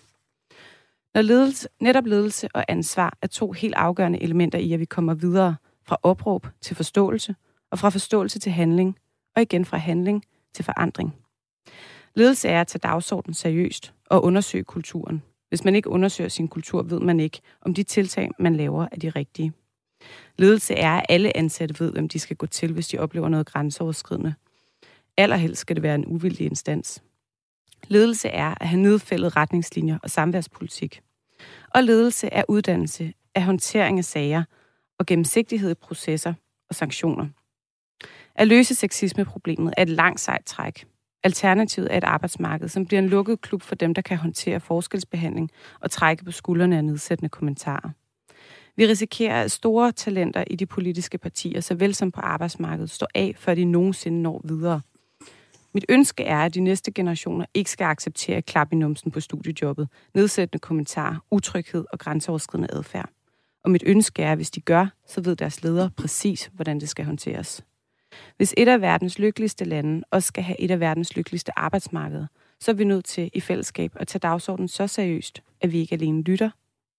[1.13, 5.13] Når ledelse, netop ledelse og ansvar er to helt afgørende elementer i, at vi kommer
[5.13, 7.35] videre fra opråb til forståelse,
[7.71, 8.97] og fra forståelse til handling,
[9.35, 11.15] og igen fra handling til forandring.
[12.15, 15.23] Ledelse er at tage dagsordenen seriøst og undersøge kulturen.
[15.49, 18.95] Hvis man ikke undersøger sin kultur, ved man ikke, om de tiltag, man laver, er
[18.95, 19.53] de rigtige.
[20.37, 23.45] Ledelse er, at alle ansatte ved, hvem de skal gå til, hvis de oplever noget
[23.45, 24.33] grænseoverskridende.
[25.17, 27.03] Allerhelst skal det være en uvildig instans.
[27.87, 31.01] Ledelse er at have nedfældet retningslinjer og samværspolitik.
[31.75, 34.43] Og ledelse er uddannelse af håndtering af sager
[34.99, 36.33] og gennemsigtighed i processer
[36.69, 37.27] og sanktioner.
[38.35, 40.85] At løse sexismeproblemet er et langt sejt træk.
[41.23, 45.49] Alternativet er et arbejdsmarked, som bliver en lukket klub for dem, der kan håndtere forskelsbehandling
[45.79, 47.89] og trække på skuldrene af nedsættende kommentarer.
[48.81, 53.33] Vi risikerer, at store talenter i de politiske partier, såvel som på arbejdsmarkedet, står af,
[53.37, 54.81] før de nogensinde når videre.
[55.73, 59.89] Mit ønske er, at de næste generationer ikke skal acceptere klap i numsen på studiejobbet,
[60.13, 63.09] nedsættende kommentarer, utryghed og grænseoverskridende adfærd.
[63.63, 66.89] Og mit ønske er, at hvis de gør, så ved deres ledere præcis, hvordan det
[66.89, 67.65] skal håndteres.
[68.37, 72.27] Hvis et af verdens lykkeligste lande også skal have et af verdens lykkeligste arbejdsmarkeder,
[72.59, 75.95] så er vi nødt til i fællesskab at tage dagsordenen så seriøst, at vi ikke
[75.95, 76.49] alene lytter,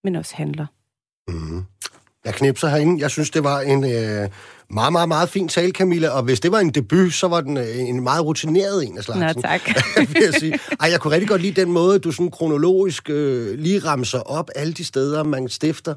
[0.05, 0.67] men også handler.
[1.29, 1.65] Mm.
[2.25, 3.03] Jeg knipser herinde.
[3.03, 4.29] Jeg synes, det var en øh,
[4.71, 6.09] meget, meget, meget fin tale, Camilla.
[6.09, 9.05] Og hvis det var en debut, så var den øh, en meget rutineret en af
[9.05, 9.37] slagsen.
[9.37, 9.61] Nå, tak.
[10.15, 10.59] vil jeg sige.
[10.81, 14.51] Ej, jeg kunne rigtig godt lide den måde, du sådan kronologisk øh, lige ramser op
[14.55, 15.95] alle de steder, man stifter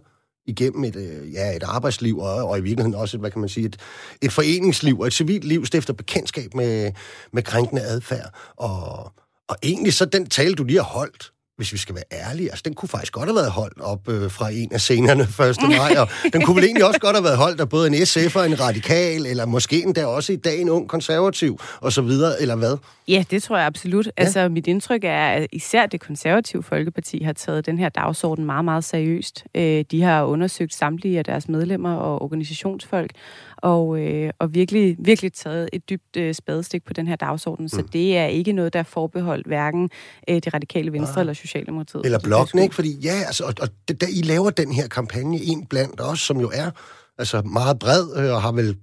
[0.48, 3.66] igennem et, øh, ja, et arbejdsliv, og, og i virkeligheden også, hvad kan man sige,
[3.66, 3.78] et,
[4.22, 6.92] et foreningsliv og et civilt liv, stifter bekendtskab med,
[7.34, 8.34] med krænkende adfærd.
[8.58, 9.12] Og,
[9.48, 12.62] og egentlig så den tale, du lige har holdt, hvis vi skal være ærlige, altså
[12.66, 15.58] den kunne faktisk godt have været holdt op øh, fra en af scenerne 1.
[15.78, 18.36] maj, og den kunne vel egentlig også godt have været holdt af både en SF
[18.36, 22.42] og en radikal, eller måske endda også i dag en ung konservativ, og så videre,
[22.42, 22.78] eller hvad?
[23.08, 24.06] Ja, det tror jeg absolut.
[24.06, 24.12] Ja.
[24.18, 28.66] Altså, mit indtryk er, at især det konservative Folkeparti har taget den her dagsorden meget,
[28.66, 29.44] meget seriøst.
[29.56, 33.12] Øh, de har undersøgt samtlige af deres medlemmer og organisationsfolk,
[33.58, 37.66] og, øh, og virkelig, virkelig taget et dybt øh, spadestik på den her dagsorden.
[37.66, 37.70] Mm.
[37.70, 39.90] Så det er ikke noget, der er forbeholdt hverken
[40.30, 41.20] øh, det radikale venstre ja.
[41.20, 42.06] eller Socialdemokratiet.
[42.06, 42.76] Eller blokken, ikke?
[42.76, 43.70] Fordi ja, altså, og, og
[44.02, 46.72] der, I laver den her kampagne, en blandt os, som jo er
[47.18, 48.78] altså meget bred, øh, og har vel,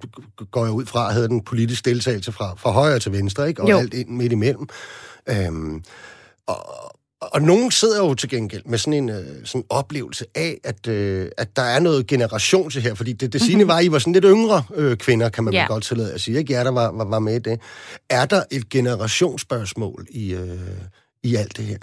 [0.50, 3.62] går jeg ud fra, havde den politisk deltagelse fra, fra højre til venstre, ikke?
[3.62, 3.78] Og jo.
[3.78, 4.68] alt ind midt imellem.
[5.28, 5.82] Øhm,
[6.46, 10.88] og, og nogen sidder jo til gengæld med sådan en øh, sådan oplevelse af, at,
[10.88, 13.92] øh, at der er noget generation til her, fordi det, det sigende var, at I
[13.92, 15.66] var sådan lidt yngre øh, kvinder, kan man ja.
[15.66, 16.52] godt tillade at sige, ikke?
[16.52, 17.60] Ja, der var, var, var med i det.
[18.10, 20.58] Er der et generationsspørgsmål i, øh,
[21.22, 21.78] i alt det her?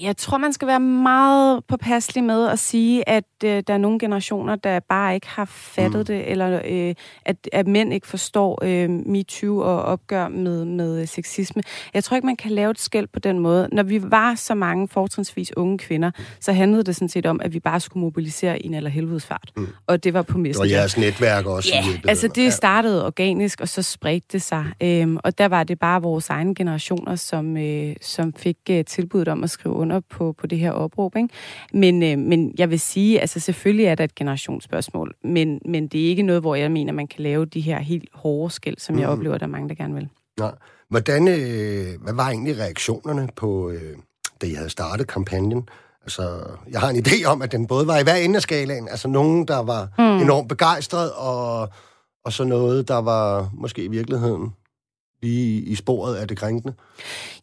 [0.00, 3.98] Jeg tror, man skal være meget påpasselig med at sige, at øh, der er nogle
[3.98, 6.04] generationer, der bare ikke har fattet mm.
[6.04, 11.62] det, eller øh, at, at mænd ikke forstår øh, MeToo og opgør med, med sexisme.
[11.94, 13.68] Jeg tror ikke, man kan lave et skæld på den måde.
[13.72, 16.10] Når vi var så mange fortrinsvis unge kvinder,
[16.40, 19.50] så handlede det sådan set om, at vi bare skulle mobilisere i en eller helvedesfart.
[19.56, 19.68] Mm.
[19.86, 20.64] Og det var på messenger.
[20.64, 21.68] Og jeres netværk også.
[21.74, 24.64] Ja, altså det startede organisk, og så spredte det sig.
[24.82, 29.28] Øhm, og der var det bare vores egne generationer, som, øh, som fik øh, tilbuddet
[29.28, 31.16] om at skrive under på, på det her opråb.
[31.16, 31.28] Ikke?
[31.72, 36.04] Men, øh, men jeg vil sige, altså selvfølgelig er der et generationsspørgsmål, men, men det
[36.04, 38.94] er ikke noget, hvor jeg mener, man kan lave de her helt hårde skæld, som
[38.94, 39.00] mm.
[39.00, 40.08] jeg oplever, at der er mange, der gerne vil.
[40.38, 40.52] Nej.
[40.90, 43.96] Hvordan, øh, hvad var egentlig reaktionerne på, øh,
[44.40, 45.68] da I havde startet kampagnen?
[46.02, 48.88] Altså, jeg har en idé om, at den både var i hver ende af skalaen.
[48.88, 50.22] Altså, nogen, der var mm.
[50.22, 51.68] enormt begejstret, og,
[52.24, 54.52] og så noget, der var måske i virkeligheden
[55.22, 56.74] lige i sporet af det krænkende?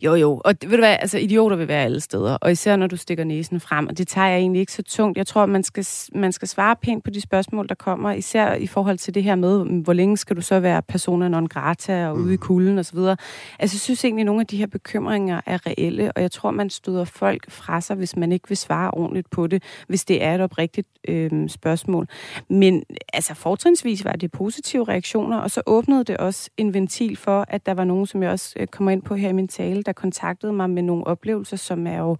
[0.01, 0.41] Jo, jo.
[0.45, 2.37] Og ved du hvad, altså idioter vil være alle steder.
[2.41, 3.87] Og især når du stikker næsen frem.
[3.87, 5.17] Og det tager jeg egentlig ikke så tungt.
[5.17, 8.11] Jeg tror, man skal, man skal svare pænt på de spørgsmål, der kommer.
[8.11, 11.47] Især i forhold til det her med, hvor længe skal du så være persona non
[11.47, 12.33] grata og ude mm.
[12.33, 12.97] i kulden osv.
[12.97, 13.15] Altså
[13.59, 16.11] jeg synes egentlig, at nogle af de her bekymringer er reelle.
[16.11, 19.47] Og jeg tror, man støder folk fra sig, hvis man ikke vil svare ordentligt på
[19.47, 19.63] det.
[19.87, 22.07] Hvis det er et oprigtigt øh, spørgsmål.
[22.49, 25.37] Men altså fortrinsvis var det positive reaktioner.
[25.37, 28.53] Og så åbnede det også en ventil for, at der var nogen, som jeg også
[28.59, 31.87] øh, kommer ind på her i min tale, der kontaktede mig med nogle oplevelser, som
[31.87, 32.17] er jo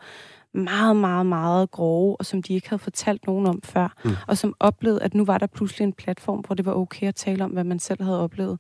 [0.54, 4.12] meget, meget, meget grove, og som de ikke havde fortalt nogen om før, mm.
[4.28, 7.16] og som oplevede, at nu var der pludselig en platform, hvor det var okay at
[7.16, 8.60] tale om, hvad man selv havde oplevet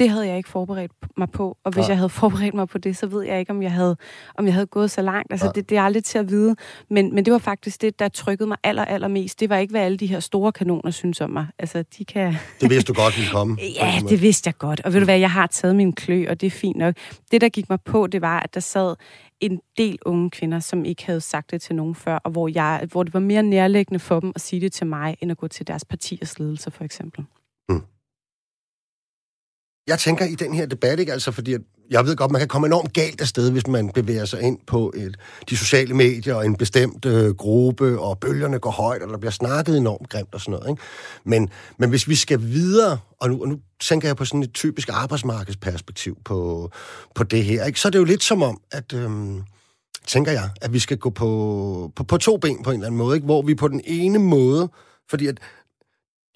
[0.00, 1.56] det havde jeg ikke forberedt mig på.
[1.64, 1.88] Og hvis ja.
[1.88, 3.96] jeg havde forberedt mig på det, så ved jeg ikke, om jeg havde,
[4.34, 5.32] om jeg havde gået så langt.
[5.32, 5.52] Altså, ja.
[5.54, 6.56] det, det er aldrig til at vide.
[6.90, 9.40] Men, men det var faktisk det, der trykkede mig aller, aller mest.
[9.40, 11.46] Det var ikke, hvad alle de her store kanoner synes om mig.
[11.58, 12.34] Altså, de kan...
[12.60, 13.58] Det vidste du godt ville komme.
[13.80, 14.80] ja, det vidste jeg godt.
[14.84, 16.94] Og ved du hvad, jeg har taget min klø, og det er fint nok.
[17.30, 18.94] Det, der gik mig på, det var, at der sad
[19.40, 22.88] en del unge kvinder, som ikke havde sagt det til nogen før, og hvor, jeg,
[22.90, 25.48] hvor det var mere nærliggende for dem at sige det til mig, end at gå
[25.48, 27.24] til deres partiers ledelse, for eksempel.
[29.90, 31.12] Jeg tænker i den her debat, ikke?
[31.12, 31.56] Altså, fordi
[31.90, 34.92] jeg ved godt, man kan komme enormt galt afsted, hvis man bevæger sig ind på
[34.96, 35.16] et,
[35.50, 39.32] de sociale medier og en bestemt øh, gruppe, og bølgerne går højt, og der bliver
[39.32, 40.70] snakket enormt grimt og sådan noget.
[40.70, 40.82] Ikke?
[41.24, 44.52] Men, men hvis vi skal videre, og nu, og nu tænker jeg på sådan et
[44.54, 46.70] typisk arbejdsmarkedsperspektiv på,
[47.14, 47.80] på det her, ikke?
[47.80, 48.92] så er det jo lidt som om, at...
[48.92, 49.10] Øh,
[50.06, 52.98] tænker jeg, at vi skal gå på, på, på to ben på en eller anden
[52.98, 53.24] måde, ikke?
[53.24, 54.68] hvor vi på den ene måde,
[55.10, 55.38] fordi at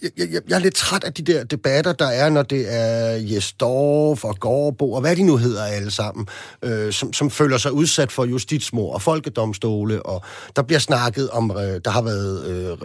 [0.03, 3.11] jeg, jeg, jeg er lidt træt af de der debatter, der er, når det er
[3.11, 6.27] Jesdorf og Gårdbo, og hvad de nu hedder alle sammen,
[6.63, 10.23] øh, som, som føler sig udsat for justitsmord og folkedomstole, og
[10.57, 12.79] der bliver snakket om, øh, der har været, øh,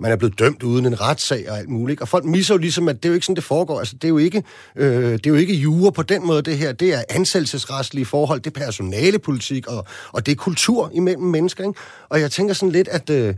[0.00, 2.88] man er blevet dømt uden en retssag og alt muligt, og folk misser jo ligesom,
[2.88, 3.78] at det er jo ikke sådan, det foregår.
[3.78, 4.42] Altså, det er jo ikke,
[4.76, 6.72] øh, det er jo ikke jure på den måde, det her.
[6.72, 11.80] Det er ansættelsesretslige forhold, det er personalepolitik, og, og det er kultur imellem mennesker, ikke?
[12.08, 13.10] Og jeg tænker sådan lidt, at...
[13.10, 13.34] Øh,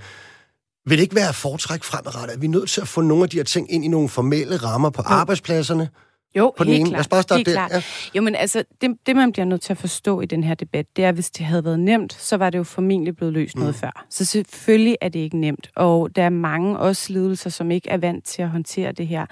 [0.87, 2.35] vil det ikke være foretræk fremadrettet?
[2.35, 4.57] Er vi nødt til at få nogle af de her ting ind i nogle formelle
[4.57, 5.14] rammer på ja.
[5.14, 5.89] arbejdspladserne?
[6.37, 6.89] Jo, på den helt ene.
[6.89, 6.93] klart.
[6.93, 7.68] Lad os bare starte der.
[7.72, 7.82] Ja.
[8.14, 10.87] Jo, men altså, det, det, man bliver nødt til at forstå i den her debat,
[10.97, 13.57] det er, at hvis det havde været nemt, så var det jo formentlig blevet løst
[13.57, 13.61] mm.
[13.61, 14.07] noget før.
[14.11, 17.97] Så selvfølgelig er det ikke nemt, og der er mange også ledelser, som ikke er
[17.97, 19.26] vant til at håndtere det her.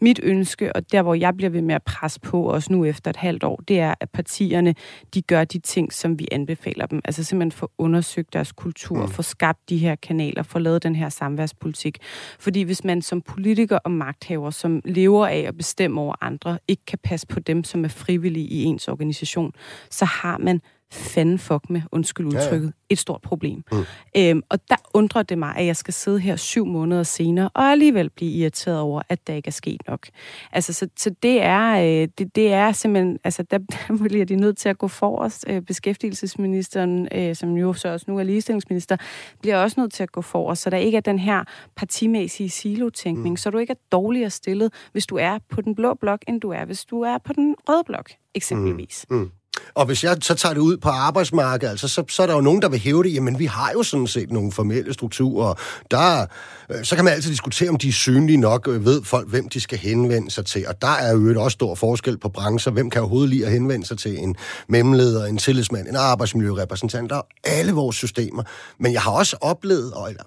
[0.00, 3.10] Mit ønske, og der hvor jeg bliver ved med at presse på, også nu efter
[3.10, 4.74] et halvt år, det er, at partierne,
[5.14, 7.00] de gør de ting, som vi anbefaler dem.
[7.04, 9.12] Altså simpelthen få undersøgt deres kultur, mm.
[9.12, 11.98] få skabt de her kanaler, få lavet den her samværspolitik.
[12.38, 16.58] Fordi hvis man som politiker og magthaver, som lever af at bestemme over andre, andre
[16.68, 19.52] ikke kan passe på dem, som er frivillige i ens organisation,
[19.90, 20.60] så har man
[20.94, 22.70] fanden fuck med, undskyld udtrykket, ja, ja.
[22.90, 23.62] et stort problem.
[23.72, 23.84] Mm.
[24.16, 27.62] Øhm, og der undrer det mig, at jeg skal sidde her syv måneder senere, og
[27.62, 30.08] alligevel blive irriteret over, at der ikke er sket nok.
[30.52, 34.36] Altså, så, så det, er, øh, det, det er simpelthen, altså, der, der bliver de
[34.36, 35.44] nødt til at gå forrest.
[35.48, 38.96] Øh, beskæftigelsesministeren, øh, som jo så også nu er ligestillingsminister,
[39.40, 41.44] bliver også nødt til at gå forrest, så der ikke er den her
[41.76, 43.36] partimæssige silotænkning, mm.
[43.36, 46.50] så du ikke er dårligere stillet, hvis du er på den blå blok, end du
[46.50, 49.06] er, hvis du er på den røde blok, eksempelvis.
[49.10, 49.16] Mm.
[49.16, 49.30] Mm.
[49.74, 52.40] Og hvis jeg så tager det ud på arbejdsmarkedet, altså, så, så er der jo
[52.40, 55.54] nogen, der vil hæve det, jamen vi har jo sådan set nogle formelle strukturer.
[55.90, 56.26] Der,
[56.70, 59.48] øh, så kan man altid diskutere, om de er synlige nok, øh, ved folk, hvem
[59.48, 60.68] de skal henvende sig til.
[60.68, 62.72] Og der er jo også stor forskel på brancher.
[62.72, 64.36] Hvem kan overhovedet lide at henvende sig til en
[64.68, 68.42] mellemleder, en tillidsmand, en arbejdsmiljørepræsentant, der er alle vores systemer.
[68.78, 70.24] Men jeg har også oplevet, og, eller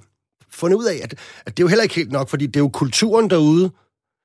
[0.52, 1.14] fundet ud af, at,
[1.46, 3.72] at det er jo heller ikke helt nok, fordi det er jo kulturen derude,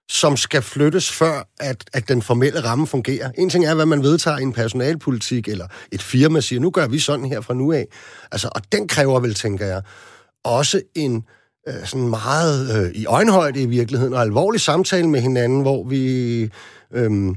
[0.09, 3.31] som skal flyttes før, at, at den formelle ramme fungerer.
[3.39, 6.87] En ting er, hvad man vedtager i en personalpolitik, eller et firma siger, nu gør
[6.87, 7.87] vi sådan her fra nu af.
[8.33, 9.83] Altså, og den kræver vel, tænker jeg,
[10.45, 11.25] også en
[11.69, 16.43] øh, sådan meget øh, i øjenhøjde i virkeligheden, og alvorlig samtale med hinanden, hvor vi,
[16.93, 17.35] øh,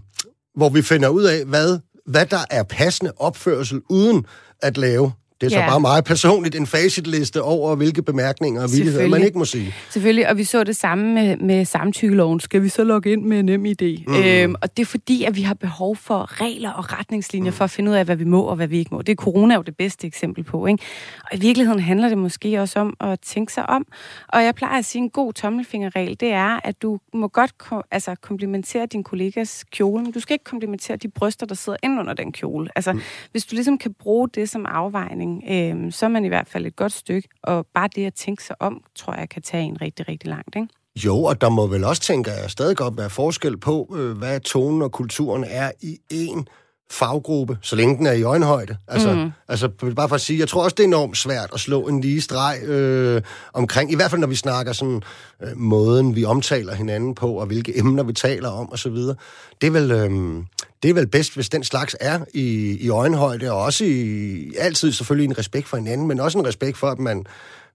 [0.55, 4.26] hvor vi finder ud af, hvad, hvad der er passende opførsel, uden
[4.61, 5.11] at lave
[5.46, 5.70] det er så Ja.
[5.70, 9.74] bare meget personligt en facitliste over, hvilke bemærkninger og vildigheder man ikke må sige.
[9.89, 12.39] Selvfølgelig, og vi så det samme med, med samtykkeloven.
[12.39, 14.04] Skal vi så logge ind med nem idé?
[14.08, 14.16] Mm.
[14.16, 17.56] Øhm, og det er fordi, at vi har behov for regler og retningslinjer mm.
[17.58, 19.02] for at finde ud af, hvad vi må og hvad vi ikke må.
[19.02, 20.66] Det er corona jo det bedste eksempel på.
[20.66, 20.84] Ikke?
[21.32, 23.86] Og i virkeligheden handler det måske også om at tænke sig om.
[24.28, 27.82] Og jeg plejer at sige, en god tommelfingerregel, det er, at du må godt ko-
[27.91, 32.00] altså, komplimentere din kollegas kjole, men du skal ikke komplimentere de bryster, der sidder ind
[32.00, 32.70] under den kjole.
[32.76, 33.02] Altså, mm.
[33.32, 36.66] hvis du ligesom kan bruge det som afvejning, øhm, så er man i hvert fald
[36.66, 37.30] et godt stykke.
[37.44, 40.56] Og bare det at tænke sig om, tror jeg, kan tage en rigtig, rigtig langt.
[40.56, 40.68] Ikke?
[41.06, 44.40] Jo, og der må vel også, tænker jeg, stadig godt være forskel på, øh, hvad
[44.40, 46.48] tonen og kulturen er i en
[46.92, 48.78] faggruppe, så længe den er i øjenhøjde.
[48.88, 49.32] Altså, mm.
[49.48, 52.02] altså bare for at sige, jeg tror også, det er enormt svært at slå en
[52.02, 53.22] lige streg øh,
[53.54, 55.02] omkring, i hvert fald når vi snakker sådan,
[55.44, 59.16] øh, måden, vi omtaler hinanden på, og hvilke emner vi taler om, og så videre.
[59.62, 60.44] Det er vel, øh,
[60.84, 64.91] det er vel bedst, hvis den slags er i, i øjenhøjde, og også i, altid
[64.91, 67.26] selvfølgelig en respekt for hinanden, men også en respekt for, at man,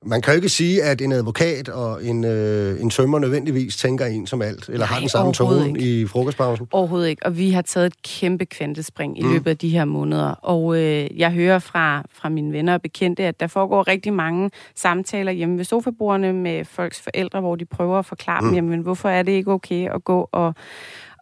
[0.04, 4.06] man kan jo ikke sige, at en advokat og en, øh, en tømmer nødvendigvis tænker
[4.06, 6.66] en som alt, eller Nej, har den samme tone i frokostpausen.
[6.72, 7.26] Overhovedet ikke.
[7.26, 10.30] Og vi har taget et kæmpe kvantespring i løbet af de her måneder.
[10.30, 14.50] Og øh, jeg hører fra, fra mine venner og bekendte, at der foregår rigtig mange
[14.74, 18.46] samtaler hjemme ved sofabordene med folks forældre, hvor de prøver at forklare mm.
[18.46, 20.54] dem, jamen, hvorfor er det ikke okay at gå og,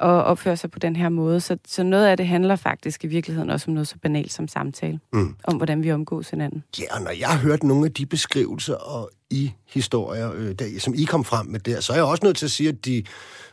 [0.00, 1.40] og opføre sig på den her måde.
[1.40, 4.48] Så, så noget af det handler faktisk i virkeligheden også om noget så banalt som
[4.48, 5.00] samtale.
[5.12, 5.34] Mm.
[5.44, 6.64] Om hvordan vi omgås hinanden.
[6.78, 10.80] Ja, og når jeg har hørt nogle af de beskrivelser og i historier, øh, der,
[10.80, 12.84] som I kom frem med der, så er jeg også nødt til at sige, at
[12.84, 13.04] de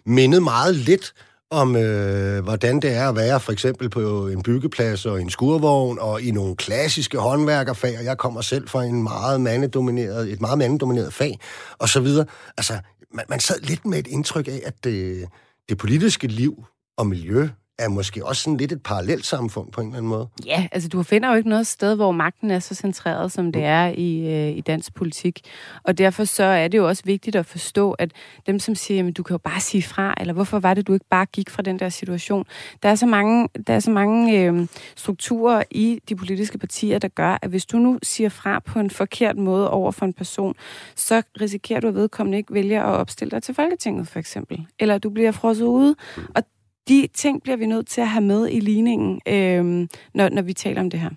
[0.05, 1.13] mindede meget lidt
[1.49, 5.99] om, øh, hvordan det er at være for eksempel på en byggeplads og en skurvogn
[5.99, 10.57] og i nogle klassiske håndværkerfag, og jeg kommer selv fra en meget mandedomineret, et meget
[10.57, 11.39] mandedomineret fag,
[11.77, 12.25] og så videre.
[12.57, 12.73] Altså,
[13.13, 15.27] man, man sad lidt med et indtryk af, at det,
[15.69, 16.65] det politiske liv
[16.97, 17.49] og miljø
[17.79, 20.27] er måske også sådan lidt et parallelt samfund på en eller anden måde.
[20.45, 23.63] Ja, altså du finder jo ikke noget sted, hvor magten er så centreret, som det
[23.63, 25.41] er i, øh, i dansk politik.
[25.83, 28.11] Og derfor så er det jo også vigtigt at forstå, at
[28.47, 30.93] dem, som siger, jamen du kan jo bare sige fra, eller hvorfor var det, du
[30.93, 32.45] ikke bare gik fra den der situation?
[32.83, 37.07] Der er så mange, der er så mange øh, strukturer i de politiske partier, der
[37.07, 40.55] gør, at hvis du nu siger fra på en forkert måde over for en person,
[40.95, 44.65] så risikerer du, at vedkommende ikke vælger at opstille dig til Folketinget, for eksempel.
[44.79, 45.95] Eller du bliver frosset ude.
[46.35, 46.43] Og
[46.87, 50.53] de ting bliver vi nødt til at have med i ligningen, øh, når, når vi
[50.53, 51.09] taler om det her.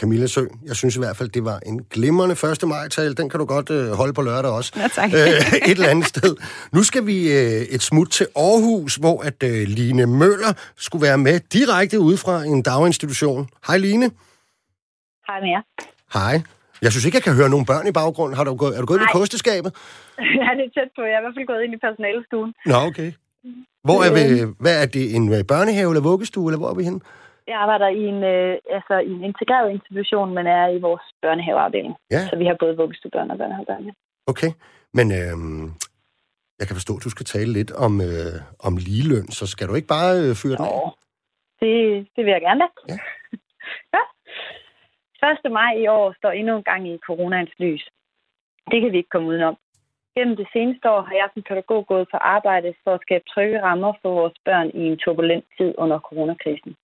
[0.00, 2.32] Camilla Sø, jeg synes i hvert fald, det var en glimrende
[2.64, 2.68] 1.
[2.68, 3.14] maj-tale.
[3.14, 4.72] Den kan du godt øh, holde på lørdag også.
[4.76, 5.10] Ja, tak.
[5.12, 5.18] Øh,
[5.68, 6.36] et eller andet sted.
[6.72, 11.18] Nu skal vi øh, et smut til Aarhus, hvor at øh, Line Møller skulle være
[11.18, 13.48] med direkte ude fra en daginstitution.
[13.66, 14.10] Hej Line.
[15.28, 15.62] Hej med jer.
[16.18, 16.42] Hej.
[16.82, 18.36] Jeg synes ikke, jeg kan høre nogen børn i baggrunden.
[18.36, 19.18] Har du gået, er du gået ind i Nej.
[19.20, 19.70] kosteskabet?
[20.40, 21.02] Jeg er lidt tæt på.
[21.10, 22.50] Jeg er i hvert fald gået ind i personalestuen.
[22.70, 23.10] Nå, okay.
[23.86, 24.24] Hvor er vi,
[24.64, 27.00] hvad er det, en øh, børnehave eller vuggestue, eller hvor er vi henne?
[27.46, 31.94] Jeg arbejder i en, øh, altså, i en integreret institution, men er i vores børnehaveafdeling.
[32.10, 32.22] Ja.
[32.28, 33.84] Så vi har både vuggestuebørn og børnehavebørn.
[33.84, 33.92] ja.
[34.26, 34.50] Okay,
[34.98, 35.34] men øh,
[36.58, 38.36] jeg kan forstå, at du skal tale lidt om, øh,
[38.66, 40.90] om ligeløn, så skal du ikke bare øh, fyre den af?
[41.60, 41.72] Det,
[42.14, 42.64] det vil jeg gerne.
[42.88, 42.98] Ja.
[43.94, 44.02] ja.
[45.46, 45.52] 1.
[45.52, 47.84] maj i år står endnu en gang i coronaens lys.
[48.70, 49.56] Det kan vi ikke komme udenom.
[50.16, 53.62] Gennem det seneste år har jeg som pædagog gået på arbejde for at skabe trygge
[53.62, 56.76] rammer for vores børn i en turbulent tid under coronakrisen.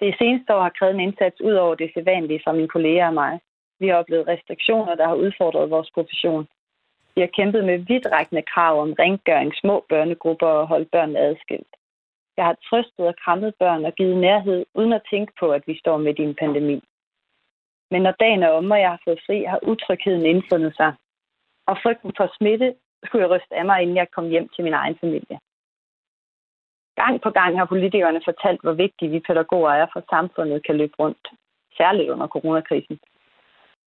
[0.00, 3.14] Det seneste år har krævet en indsats ud over det sædvanlige fra mine kolleger og
[3.14, 3.40] mig.
[3.80, 6.48] Vi har oplevet restriktioner, der har udfordret vores profession.
[7.14, 11.72] Vi har kæmpet med vidtrækkende krav om rengøring, små børnegrupper og holdt børnene adskilt.
[12.36, 15.78] Jeg har trøstet og krammet børn og givet nærhed, uden at tænke på, at vi
[15.78, 16.82] står midt i en pandemi.
[17.90, 20.92] Men når dagen er om, og jeg har fået fri, har utrygheden indfundet sig.
[21.70, 24.72] Og frygten for smitte skulle jeg ryste af mig, inden jeg kom hjem til min
[24.72, 25.38] egen familie.
[27.00, 30.96] Gang på gang har politikerne fortalt, hvor vigtige vi pædagoger er, for samfundet kan løbe
[30.98, 31.28] rundt.
[31.76, 32.98] Særligt under coronakrisen.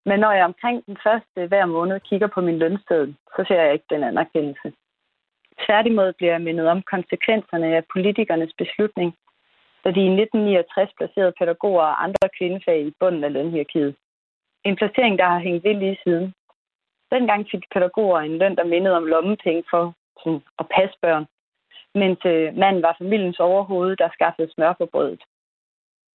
[0.07, 3.73] Men når jeg omkring den første hver måned kigger på min lønseddel, så ser jeg
[3.73, 4.73] ikke den anerkendelse.
[5.67, 9.15] Tværtimod bliver jeg mindet om konsekvenserne af politikernes beslutning,
[9.85, 13.95] da de i 1969 placerede pædagoger og andre kvindefag i bunden af lønhierarkiet.
[14.65, 16.35] En placering, der har hængt ved lige siden.
[17.11, 21.27] Dengang fik pædagoger en løn, der mindede om lommepenge for sådan, at passe børn,
[21.95, 25.23] mens øh, manden var familiens overhoved, der skaffede smør på brødet.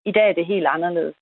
[0.06, 1.16] I dag er det helt anderledes.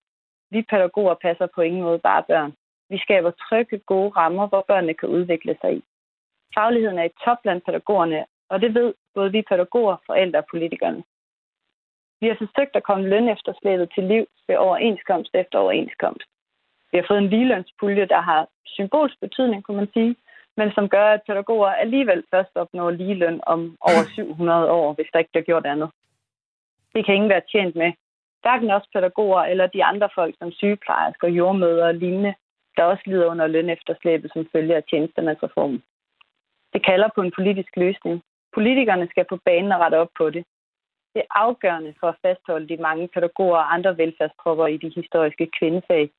[0.52, 2.54] Vi pædagoger passer på ingen måde bare børn.
[2.90, 5.84] Vi skaber trygge, gode rammer, hvor børnene kan udvikle sig i.
[6.56, 11.04] Fagligheden er i top blandt pædagogerne, og det ved både vi pædagoger, forældre og politikerne.
[12.22, 13.54] Vi har forsøgt at komme løn efter
[13.96, 16.33] til liv ved overenskomst efter overenskomst.
[16.94, 20.16] Vi har fået en ligelønspulje, der har symbolsk betydning, kunne man sige,
[20.58, 25.20] men som gør, at pædagoger alligevel først opnår ligeløn om over 700 år, hvis der
[25.20, 25.90] ikke bliver gjort andet.
[26.96, 27.92] Det kan ingen være tjent med.
[28.42, 32.34] hverken også pædagoger eller de andre folk som sygeplejersker, jordmøder og lignende,
[32.78, 35.84] der også lider under løn efterslæbet som følge af tjenestemandsreformen.
[36.74, 38.22] Det kalder på en politisk løsning.
[38.54, 40.44] Politikerne skal på banen og rette op på det.
[41.14, 45.50] Det er afgørende for at fastholde de mange pædagoger og andre velfærdstropper i de historiske
[45.60, 46.10] kvindefag,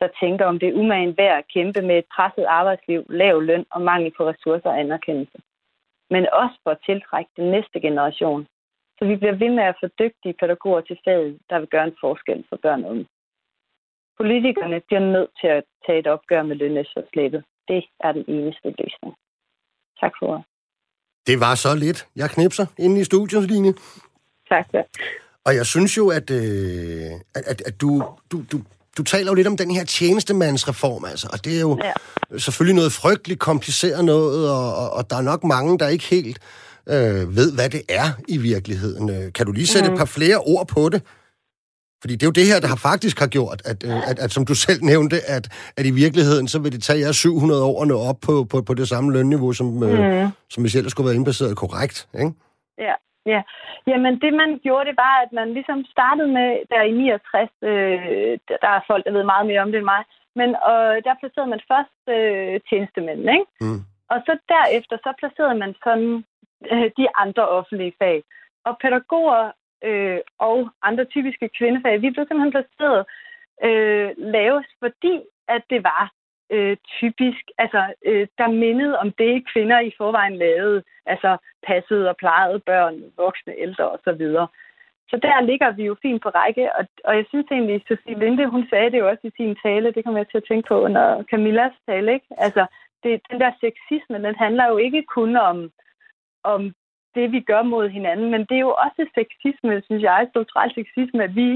[0.00, 3.66] der tænker, om det er umagen værd at kæmpe med et presset arbejdsliv, lav løn
[3.70, 5.38] og mangel på ressourcer og anerkendelse.
[6.10, 8.46] Men også for at tiltrække den næste generation,
[8.98, 11.96] så vi bliver ved med at få dygtige pædagoger til faget, der vil gøre en
[12.00, 13.06] forskel for børn og unge.
[14.16, 17.44] Politikerne bliver nødt til at tage et opgør med lønnedsforslæbet.
[17.68, 19.14] Det er den eneste løsning.
[20.00, 20.44] Tak for ordet.
[21.26, 22.08] Det var så lidt.
[22.16, 23.72] Jeg knipser inde i studiets linje.
[24.48, 24.66] Tak.
[24.74, 24.82] Ja.
[25.46, 27.90] Og jeg synes jo, at, øh, at, at, at du,
[28.32, 28.58] du, du,
[28.98, 31.28] du taler jo lidt om den her tjenestemandsreform, altså.
[31.32, 31.92] Og det er jo ja.
[32.38, 36.38] selvfølgelig noget frygteligt kompliceret noget, og, og, og der er nok mange, der ikke helt
[36.88, 39.10] øh, ved, hvad det er i virkeligheden.
[39.10, 39.94] Øh, kan du lige sætte mm.
[39.94, 41.02] et par flere ord på det?
[42.00, 44.32] Fordi det er jo det her, der har faktisk har gjort, at, at, at, at
[44.32, 47.82] som du selv nævnte, at, at i virkeligheden, så vil det tage jer 700 år
[47.82, 49.82] at nå op på, på, på det samme lønniveau, som, mm.
[49.82, 52.32] øh, som hvis ellers skulle være indbaseret korrekt, ikke?
[52.78, 52.92] Ja,
[53.26, 53.42] ja.
[53.86, 58.38] Jamen det man gjorde, det var, at man ligesom startede med, der i 69, øh,
[58.62, 60.02] der er folk, der ved meget mere om det end mig,
[60.34, 63.46] men øh, der placerede man først øh, tjenestemænd, ikke?
[63.60, 63.80] Mm.
[64.12, 66.24] Og så derefter, så placerede man sådan
[66.72, 68.18] øh, de andre offentlige fag.
[68.64, 69.52] Og pædagoger
[69.84, 73.00] øh, og andre typiske kvindefag, vi blev simpelthen placeret
[73.66, 75.14] øh, lavest, fordi
[75.48, 76.12] at det var
[76.50, 81.36] øh, typisk, altså øh, der mindede om det, kvinder i forvejen lavede, altså
[81.66, 84.22] passede og plejede børn, voksne, ældre osv.
[85.10, 88.46] Så der ligger vi jo fint på række, og, og jeg synes egentlig, Sofie Linde,
[88.46, 90.80] hun sagde det jo også i sin tale, det kommer jeg til at tænke på
[90.80, 92.26] under Camillas tale, ikke?
[92.38, 92.66] Altså,
[93.02, 95.70] det, den der sexisme, den handler jo ikke kun om,
[96.44, 96.74] om
[97.14, 98.30] det, vi gør mod hinanden.
[98.30, 101.48] Men det er jo også sexisme, synes jeg, strukturel sexisme, at vi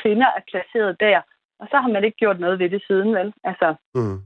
[0.00, 1.20] kvinder er placeret der.
[1.62, 3.28] Og så har man ikke gjort noget ved det siden, vel?
[3.50, 4.18] Altså, mm.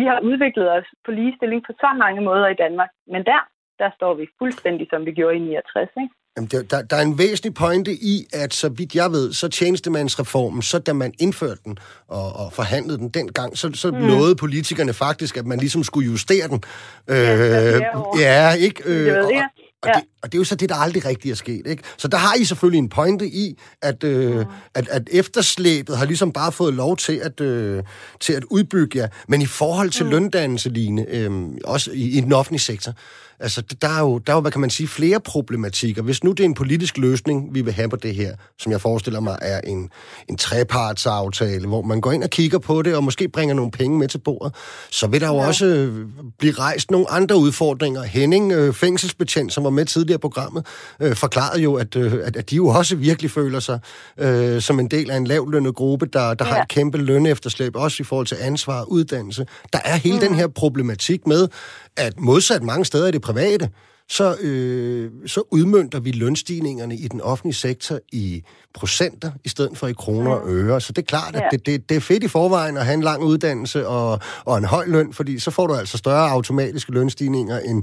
[0.00, 2.90] vi har udviklet os på ligestilling på så mange måder i Danmark.
[3.12, 3.40] Men der,
[3.78, 6.14] der står vi fuldstændig, som vi gjorde i 69, ikke?
[6.36, 10.62] Jamen, der, der, er en væsentlig pointe i, at så vidt jeg ved, så tjenestemandsreformen,
[10.62, 11.78] så da man indførte den
[12.08, 13.96] og, og forhandlede den dengang, så, så mm.
[13.96, 16.60] nåede politikerne faktisk, at man ligesom skulle justere den.
[17.08, 17.80] Ja, øh,
[18.20, 18.82] ja ikke?
[18.86, 19.48] Øh, jeg.
[19.82, 19.92] Og, ja.
[19.94, 21.66] det, og det er jo så det, der aldrig rigtig er sket.
[21.66, 21.82] Ikke?
[21.96, 24.44] Så der har I selvfølgelig en pointe i, at, øh, mm.
[24.74, 27.82] at, at efterslæbet har ligesom bare fået lov til at, øh,
[28.20, 29.08] til at udbygge jer.
[29.28, 30.10] Men i forhold til mm.
[30.10, 31.30] løndannelse, Line, øh,
[31.64, 32.92] også i, i den offentlige sektor,
[33.40, 36.02] Altså, der er, jo, der er jo, hvad kan man sige, flere problematikker.
[36.02, 38.80] Hvis nu det er en politisk løsning, vi vil have på det her, som jeg
[38.80, 39.90] forestiller mig er en,
[40.28, 43.98] en trepartsaftale, hvor man går ind og kigger på det, og måske bringer nogle penge
[43.98, 44.54] med til bordet,
[44.90, 45.46] så vil der jo ja.
[45.46, 46.06] også øh,
[46.38, 48.02] blive rejst nogle andre udfordringer.
[48.02, 50.66] Henning, øh, fængselsbetjent, som var med tidligere i programmet,
[51.00, 53.80] øh, forklarede jo, at, øh, at, at de jo også virkelig føler sig
[54.18, 56.52] øh, som en del af en lavlønnet gruppe, der, der ja.
[56.52, 59.46] har et kæmpe lønefterslæb, også i forhold til ansvar og uddannelse.
[59.72, 60.20] Der er hele mm.
[60.20, 61.48] den her problematik med,
[61.96, 63.70] at modsat mange steder i det private,
[64.10, 68.42] så, øh, så udmyndter vi lønstigningerne i den offentlige sektor i
[68.74, 70.80] procenter, i stedet for i kroner og øre.
[70.80, 73.02] Så det er klart, at det, det, det er fedt i forvejen at have en
[73.02, 77.58] lang uddannelse og, og en høj løn, fordi så får du altså større automatiske lønstigninger,
[77.58, 77.82] end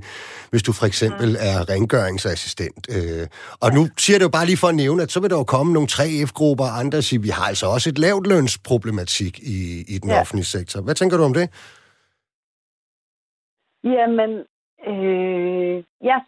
[0.49, 2.87] hvis du for eksempel er rengøringsassistent.
[2.89, 3.27] Øh,
[3.59, 5.43] og nu siger det jo bare lige for at nævne, at så vil der jo
[5.43, 9.83] komme nogle 3F-grupper og andre og sige, vi har altså også et lavt lønsproblematik i,
[9.87, 10.21] i den ja.
[10.21, 10.81] offentlige sektor.
[10.81, 11.49] Hvad tænker du om det?
[13.83, 14.43] Jamen,
[14.87, 16.19] øh, ja,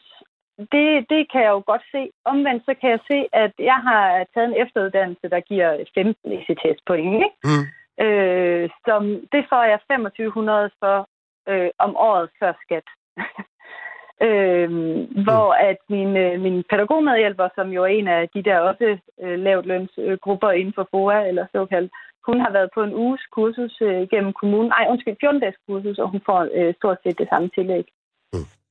[0.73, 2.11] det, det kan jeg jo godt se.
[2.25, 6.81] Omvendt så kan jeg se, at jeg har taget en efteruddannelse, der giver 15 ECTS
[6.87, 7.13] point.
[7.15, 7.29] Ikke?
[7.43, 7.65] Mm.
[8.05, 9.01] Øh, som,
[9.31, 11.07] det får jeg 2500 for
[11.49, 12.87] øh, om året før skat.
[14.27, 15.23] øh, mm.
[15.25, 19.39] Hvor at min, øh, min pædagogmedhjælper, som jo er en af de der også øh,
[19.39, 21.91] lavt lønsgrupper inden for FOA, eller såkaldt,
[22.25, 24.71] hun har været på en uges kursus øh, gennem kommunen.
[24.71, 27.85] Ej, undskyld, 14-dages kursus, og hun får øh, stort set det samme tillæg.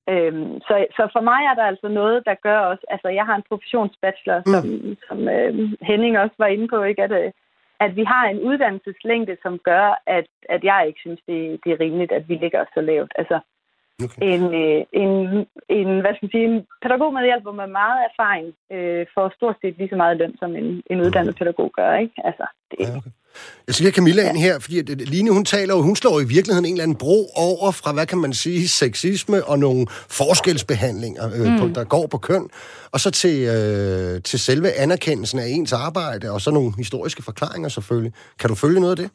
[0.09, 2.85] Øhm, så, så for mig er der altså noget, der gør også...
[2.91, 4.53] Altså, jeg har en professionsbachelor, mm.
[4.53, 4.65] som,
[5.09, 5.53] som øh,
[5.83, 7.03] Henning også var inde på, ikke?
[7.03, 7.33] At, øh,
[7.81, 11.81] at vi har en uddannelseslængde, som gør, at, at jeg ikke synes, det, det er
[11.81, 13.13] rimeligt, at vi ligger så lavt.
[13.15, 13.41] Altså,
[14.05, 14.23] Okay.
[14.33, 15.13] En, øh, en,
[15.69, 19.57] en, hvad skal man sige, en pædagog med hjælp med meget erfaring øh, får stort
[19.61, 21.97] set lige så meget løn, som en, en uddannet pædagog gør.
[21.97, 22.15] Ikke?
[22.25, 23.11] Altså, det, ja, okay.
[23.67, 26.65] Jeg skal have Camilla ind her, fordi Line, hun taler jo, hun slår i virkeligheden
[26.65, 31.53] en eller anden bro over fra, hvad kan man sige, sexisme og nogle forskelsbehandlinger, øh,
[31.53, 31.59] mm.
[31.59, 32.49] på, der går på køn,
[32.91, 37.69] og så til, øh, til selve anerkendelsen af ens arbejde, og så nogle historiske forklaringer
[37.69, 38.13] selvfølgelig.
[38.39, 39.11] Kan du følge noget af det?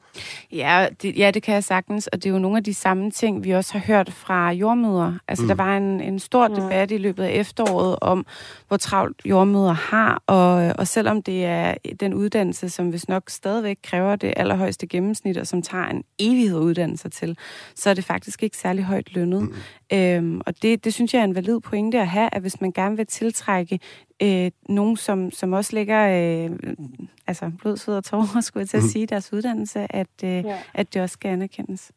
[0.51, 3.11] Ja, det, ja, det kan jeg sagtens, og det er jo nogle af de samme
[3.11, 5.13] ting, vi også har hørt fra jordmøder.
[5.27, 5.47] Altså, mm.
[5.47, 8.25] der var en, en stor debat i løbet af efteråret om,
[8.67, 13.77] hvor travlt jordmøder har, og, og selvom det er den uddannelse, som hvis nok stadigvæk
[13.83, 17.37] kræver det allerhøjeste gennemsnit, og som tager en evighed uddannelse til,
[17.75, 19.41] så er det faktisk ikke særlig højt lønnet.
[19.41, 19.97] Mm.
[19.97, 22.71] Øhm, og det, det synes jeg er en valid pointe at have, at hvis man
[22.71, 23.79] gerne vil tiltrække
[24.23, 26.49] øh, nogen, som, som også lægger øh,
[27.27, 28.89] altså blod, sved og tårer, skulle jeg til at mm.
[28.89, 30.57] sige, deres uddannelse, at, øh, ja.
[30.73, 31.91] at det også skal anerkendes.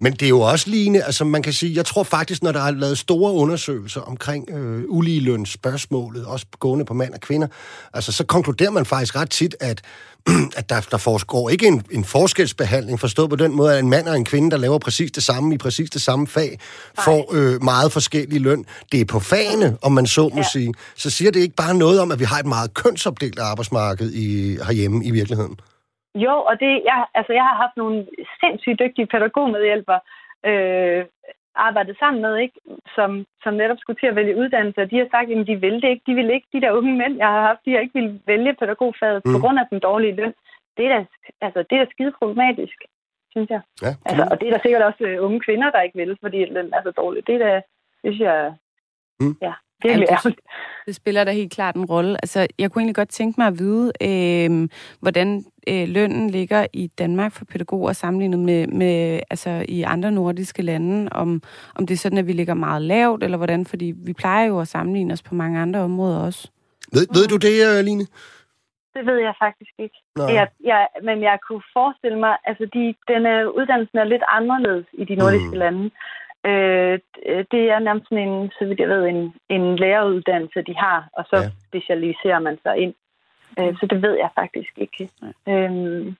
[0.00, 2.60] Men det er jo også lignende, altså man kan sige, jeg tror faktisk, når der
[2.60, 7.48] er lavet store undersøgelser omkring øh, uligelønsspørgsmålet, også gående på mand og kvinder,
[7.92, 9.82] altså så konkluderer man faktisk ret tit, at,
[10.58, 14.06] at der, der foregår ikke en, en forskelsbehandling, forstået på den måde, at en mand
[14.08, 16.50] og en kvinde, der laver præcis det samme i præcis det samme fag,
[17.06, 18.62] får øh, meget forskellig løn.
[18.92, 20.52] Det er på fagene, om man så må ja.
[20.54, 20.70] sige.
[21.02, 24.26] Så siger det ikke bare noget om, at vi har et meget kønsopdelt arbejdsmarked i,
[24.66, 25.56] herhjemme i virkeligheden?
[26.24, 27.96] Jo, og det, jeg, altså, jeg har haft nogle
[28.40, 30.00] sindssygt dygtige pædagogmedhjælpere,
[30.50, 31.00] øh,
[31.56, 32.58] arbejdet sammen med, ikke?
[32.94, 35.82] Som, som netop skulle til at vælge uddannelse, og de har sagt, at de vil
[35.82, 36.04] det ikke.
[36.06, 38.54] De vil ikke, de der unge mænd, jeg har haft, de har ikke vil vælge
[38.54, 39.32] pædagogfaget mm.
[39.32, 40.34] på grund af den dårlige løn.
[40.76, 41.04] Det er da,
[41.40, 42.78] altså, det er da skide problematisk,
[43.30, 43.60] synes jeg.
[43.82, 46.44] Ja, altså, og det er der sikkert også uh, unge kvinder, der ikke vil, fordi
[46.44, 47.26] løn er så dårlig.
[47.26, 47.62] Det er da,
[48.02, 48.54] synes jeg,
[49.20, 49.36] mm.
[49.42, 49.52] ja,
[49.82, 50.34] det, det,
[50.86, 52.16] det spiller da helt klart en rolle.
[52.22, 54.68] Altså, jeg kunne egentlig godt tænke mig at vide, øh,
[55.00, 60.62] hvordan øh, lønnen ligger i Danmark for pædagoger sammenlignet med, med altså, i andre nordiske
[60.62, 61.12] lande.
[61.12, 61.42] Om,
[61.74, 63.66] om det er sådan, at vi ligger meget lavt, eller hvordan?
[63.66, 66.50] Fordi vi plejer jo at sammenligne os på mange andre områder også.
[66.92, 68.06] Ved, ved du det, Line?
[68.94, 69.98] Det ved jeg faktisk ikke.
[70.16, 75.04] Jeg, jeg, men jeg kunne forestille mig, altså de, denne uddannelsen er lidt anderledes i
[75.04, 75.62] de nordiske mm.
[75.64, 75.90] lande.
[76.48, 76.98] Øh,
[77.52, 79.20] det er nærmest sådan en, så vidt jeg ved, en,
[79.56, 81.50] en læreruddannelse, de har, og så ja.
[81.68, 82.94] specialiserer man sig ind.
[83.58, 85.10] Øh, så det ved jeg faktisk ikke.
[85.48, 86.16] Øhm,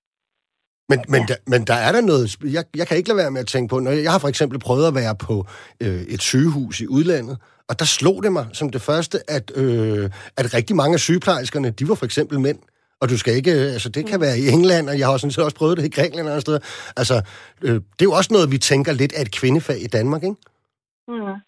[0.88, 1.26] men, men, ja.
[1.30, 2.36] der, men der er der noget...
[2.56, 3.80] Jeg, jeg kan ikke lade være med at tænke på...
[3.80, 5.46] Når jeg, jeg har for eksempel prøvet at være på
[5.82, 10.10] øh, et sygehus i udlandet, og der slog det mig som det første, at, øh,
[10.36, 12.58] at rigtig mange af sygeplejerskerne, de var for eksempel mænd.
[13.00, 14.20] Og du skal ikke, altså det kan mm.
[14.20, 16.58] være i England, og jeg har sådan set også prøvet det i Grækenland og steder.
[16.96, 17.22] Altså,
[17.62, 20.36] øh, det er jo også noget, vi tænker lidt af et kvindefag i Danmark, ikke?
[21.08, 21.40] Mm.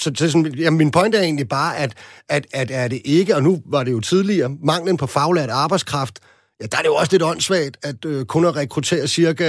[0.00, 1.94] Så, så sådan, ja, min point er egentlig bare, at,
[2.28, 6.18] at, at er det ikke, og nu var det jo tidligere, manglen på faglært arbejdskraft,
[6.60, 9.46] ja, der er det jo også lidt åndssvagt, at øh, kun at rekruttere cirka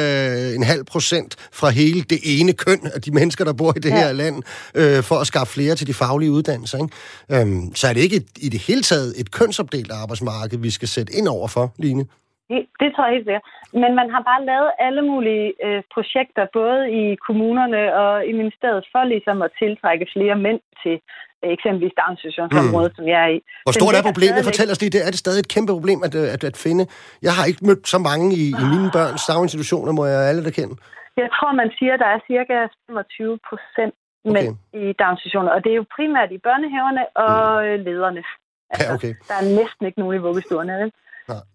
[0.58, 3.92] en halv procent fra hele det ene køn af de mennesker, der bor i det
[3.92, 4.00] ja.
[4.02, 4.36] her land,
[4.80, 6.78] øh, for at skaffe flere til de faglige uddannelser.
[6.84, 6.94] Ikke?
[7.34, 10.90] Øhm, så er det ikke et, i det hele taget et kønsopdelt arbejdsmarked, vi skal
[10.96, 12.06] sætte ind over for, Line?
[12.50, 13.48] Det, det tror jeg helt sikkert.
[13.82, 18.84] Men man har bare lavet alle mulige øh, projekter, både i kommunerne og i ministeriet,
[18.94, 22.96] for ligesom at tiltrække flere mænd til øh, eksempelvis daginstitutionsområdet, mm.
[22.98, 23.40] som jeg er i.
[23.66, 24.40] Hvor stort er problemet?
[24.50, 26.84] Fortæl os lige, det er det stadig et kæmpe problem at, at, at finde.
[27.28, 30.54] Jeg har ikke mødt så mange i, i mine børns daginstitutioner, må jeg alle der
[30.60, 30.76] kende.
[31.22, 34.52] Jeg tror, man siger, at der er cirka 25 procent okay.
[34.82, 37.84] i daginstitutioner, og det er jo primært i børnehaverne og mm.
[37.88, 38.24] lederne.
[38.72, 39.14] Altså, ja, okay.
[39.30, 40.92] Der er næsten ikke nogen i vuggestuerne, vel?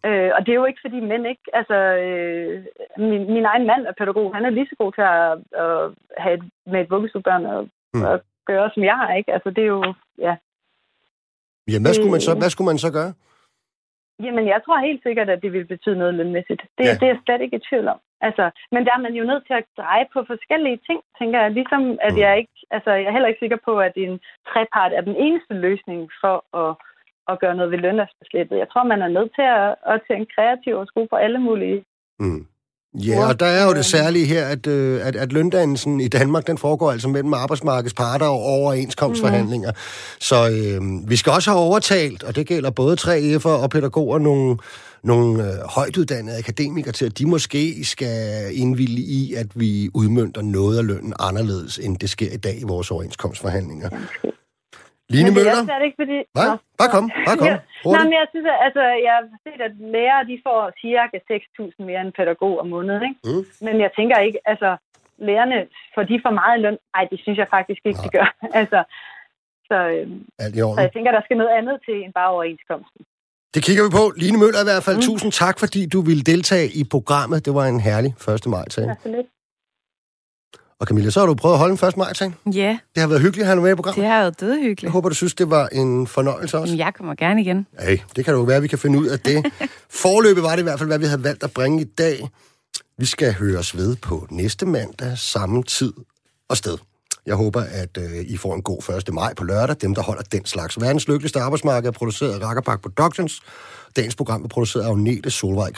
[0.09, 1.47] Øh, og det er jo ikke, fordi mænd ikke...
[1.53, 2.65] Altså, øh,
[2.99, 4.35] min, min egen mand er pædagog.
[4.35, 5.33] Han er lige så god til at,
[5.65, 5.77] at
[6.23, 8.03] have et, med et vuggestuebørn og, mm.
[8.03, 8.15] og
[8.47, 9.33] gøre, som jeg har, ikke?
[9.33, 9.95] Altså, det er jo...
[10.19, 10.35] Ja.
[11.69, 13.13] Jamen, hvad skulle, man så, hvad skulle man så gøre?
[14.25, 16.63] Jamen, jeg tror helt sikkert, at det vil betyde noget lønmæssigt.
[16.79, 16.95] Det, ja.
[16.95, 17.99] det er jeg slet ikke i tvivl om.
[18.21, 21.51] Altså, men der er man jo nødt til at dreje på forskellige ting, tænker jeg.
[21.51, 22.21] Ligesom at mm.
[22.25, 22.55] jeg ikke...
[22.71, 24.21] Altså, jeg er heller ikke sikker på, at en
[24.51, 26.71] trepart er den eneste løsning for at
[27.29, 28.59] at gøre noget ved lønlandsbeslættet.
[28.59, 31.85] Jeg tror, man er nødt til at, at tænke kreativt og skrue på alle mulige
[32.19, 32.47] mm.
[32.95, 36.47] Ja, og der er jo det særlige her, at, øh, at, at løndannelsen i Danmark,
[36.47, 39.71] den foregår altså mellem arbejdsmarkedets parter og overenskomstforhandlinger.
[39.71, 39.77] Mm.
[40.21, 44.57] Så øh, vi skal også have overtalt, og det gælder både 3F'er og pædagoger, nogle,
[45.03, 50.79] nogle øh, højtuddannede akademikere til, at de måske skal indvilde i, at vi udmyndter noget
[50.79, 53.89] af lønnen anderledes, end det sker i dag i vores overenskomstforhandlinger.
[55.13, 55.61] Line men Møller?
[55.69, 56.17] det er ikke, fordi...
[56.41, 56.49] Nej,
[56.81, 57.49] bare kom, bare kom.
[57.95, 61.89] Nej, men jeg synes, at, altså, jeg har set, at lærere, de får cirka 6.000
[61.89, 63.21] mere end pædagog om måneden, ikke?
[63.29, 63.45] Mm.
[63.67, 64.71] Men jeg tænker ikke, altså,
[65.29, 65.59] lærerne,
[65.95, 66.77] får de for meget løn?
[66.95, 68.05] Nej, det synes jeg faktisk ikke, Nej.
[68.05, 68.29] de gør.
[68.61, 68.81] altså,
[69.69, 70.21] så, øhm,
[70.77, 73.01] så jeg tænker, der skal noget andet til end bare overenskomsten.
[73.55, 74.05] Det kigger vi på.
[74.23, 75.09] Line Møller i hvert fald, mm.
[75.11, 77.39] tusind tak, fordi du ville deltage i programmet.
[77.47, 78.47] Det var en herlig 1.
[78.47, 78.83] maj til.
[80.81, 81.97] Og Camilla, så har du prøvet at holde en 1.
[81.97, 82.37] maj ting.
[82.47, 84.03] Ja, Det har været hyggeligt at have dig med i programmet.
[84.03, 84.93] det har været Jeg dødhyggeligt.
[84.93, 86.75] håber, du synes, det var en fornøjelse også.
[86.77, 87.67] Jeg kommer gerne igen.
[87.81, 89.45] Hey, det kan jo være, at vi kan finde ud af det.
[90.03, 92.29] Forløbet var det i hvert fald, hvad vi havde valgt at bringe i dag.
[92.99, 95.93] Vi skal høres ved på næste mandag, samme tid
[96.49, 96.79] og sted.
[97.27, 99.15] Jeg håber, at øh, I får en god 1.
[99.15, 99.77] maj på lørdag.
[99.81, 100.81] Dem, der holder den slags.
[100.81, 103.41] Verdens lykkeligste arbejdsmarked er produceret af Rakkerpark Productions.
[103.97, 105.71] Dagens program er produceret af Agnete Solvej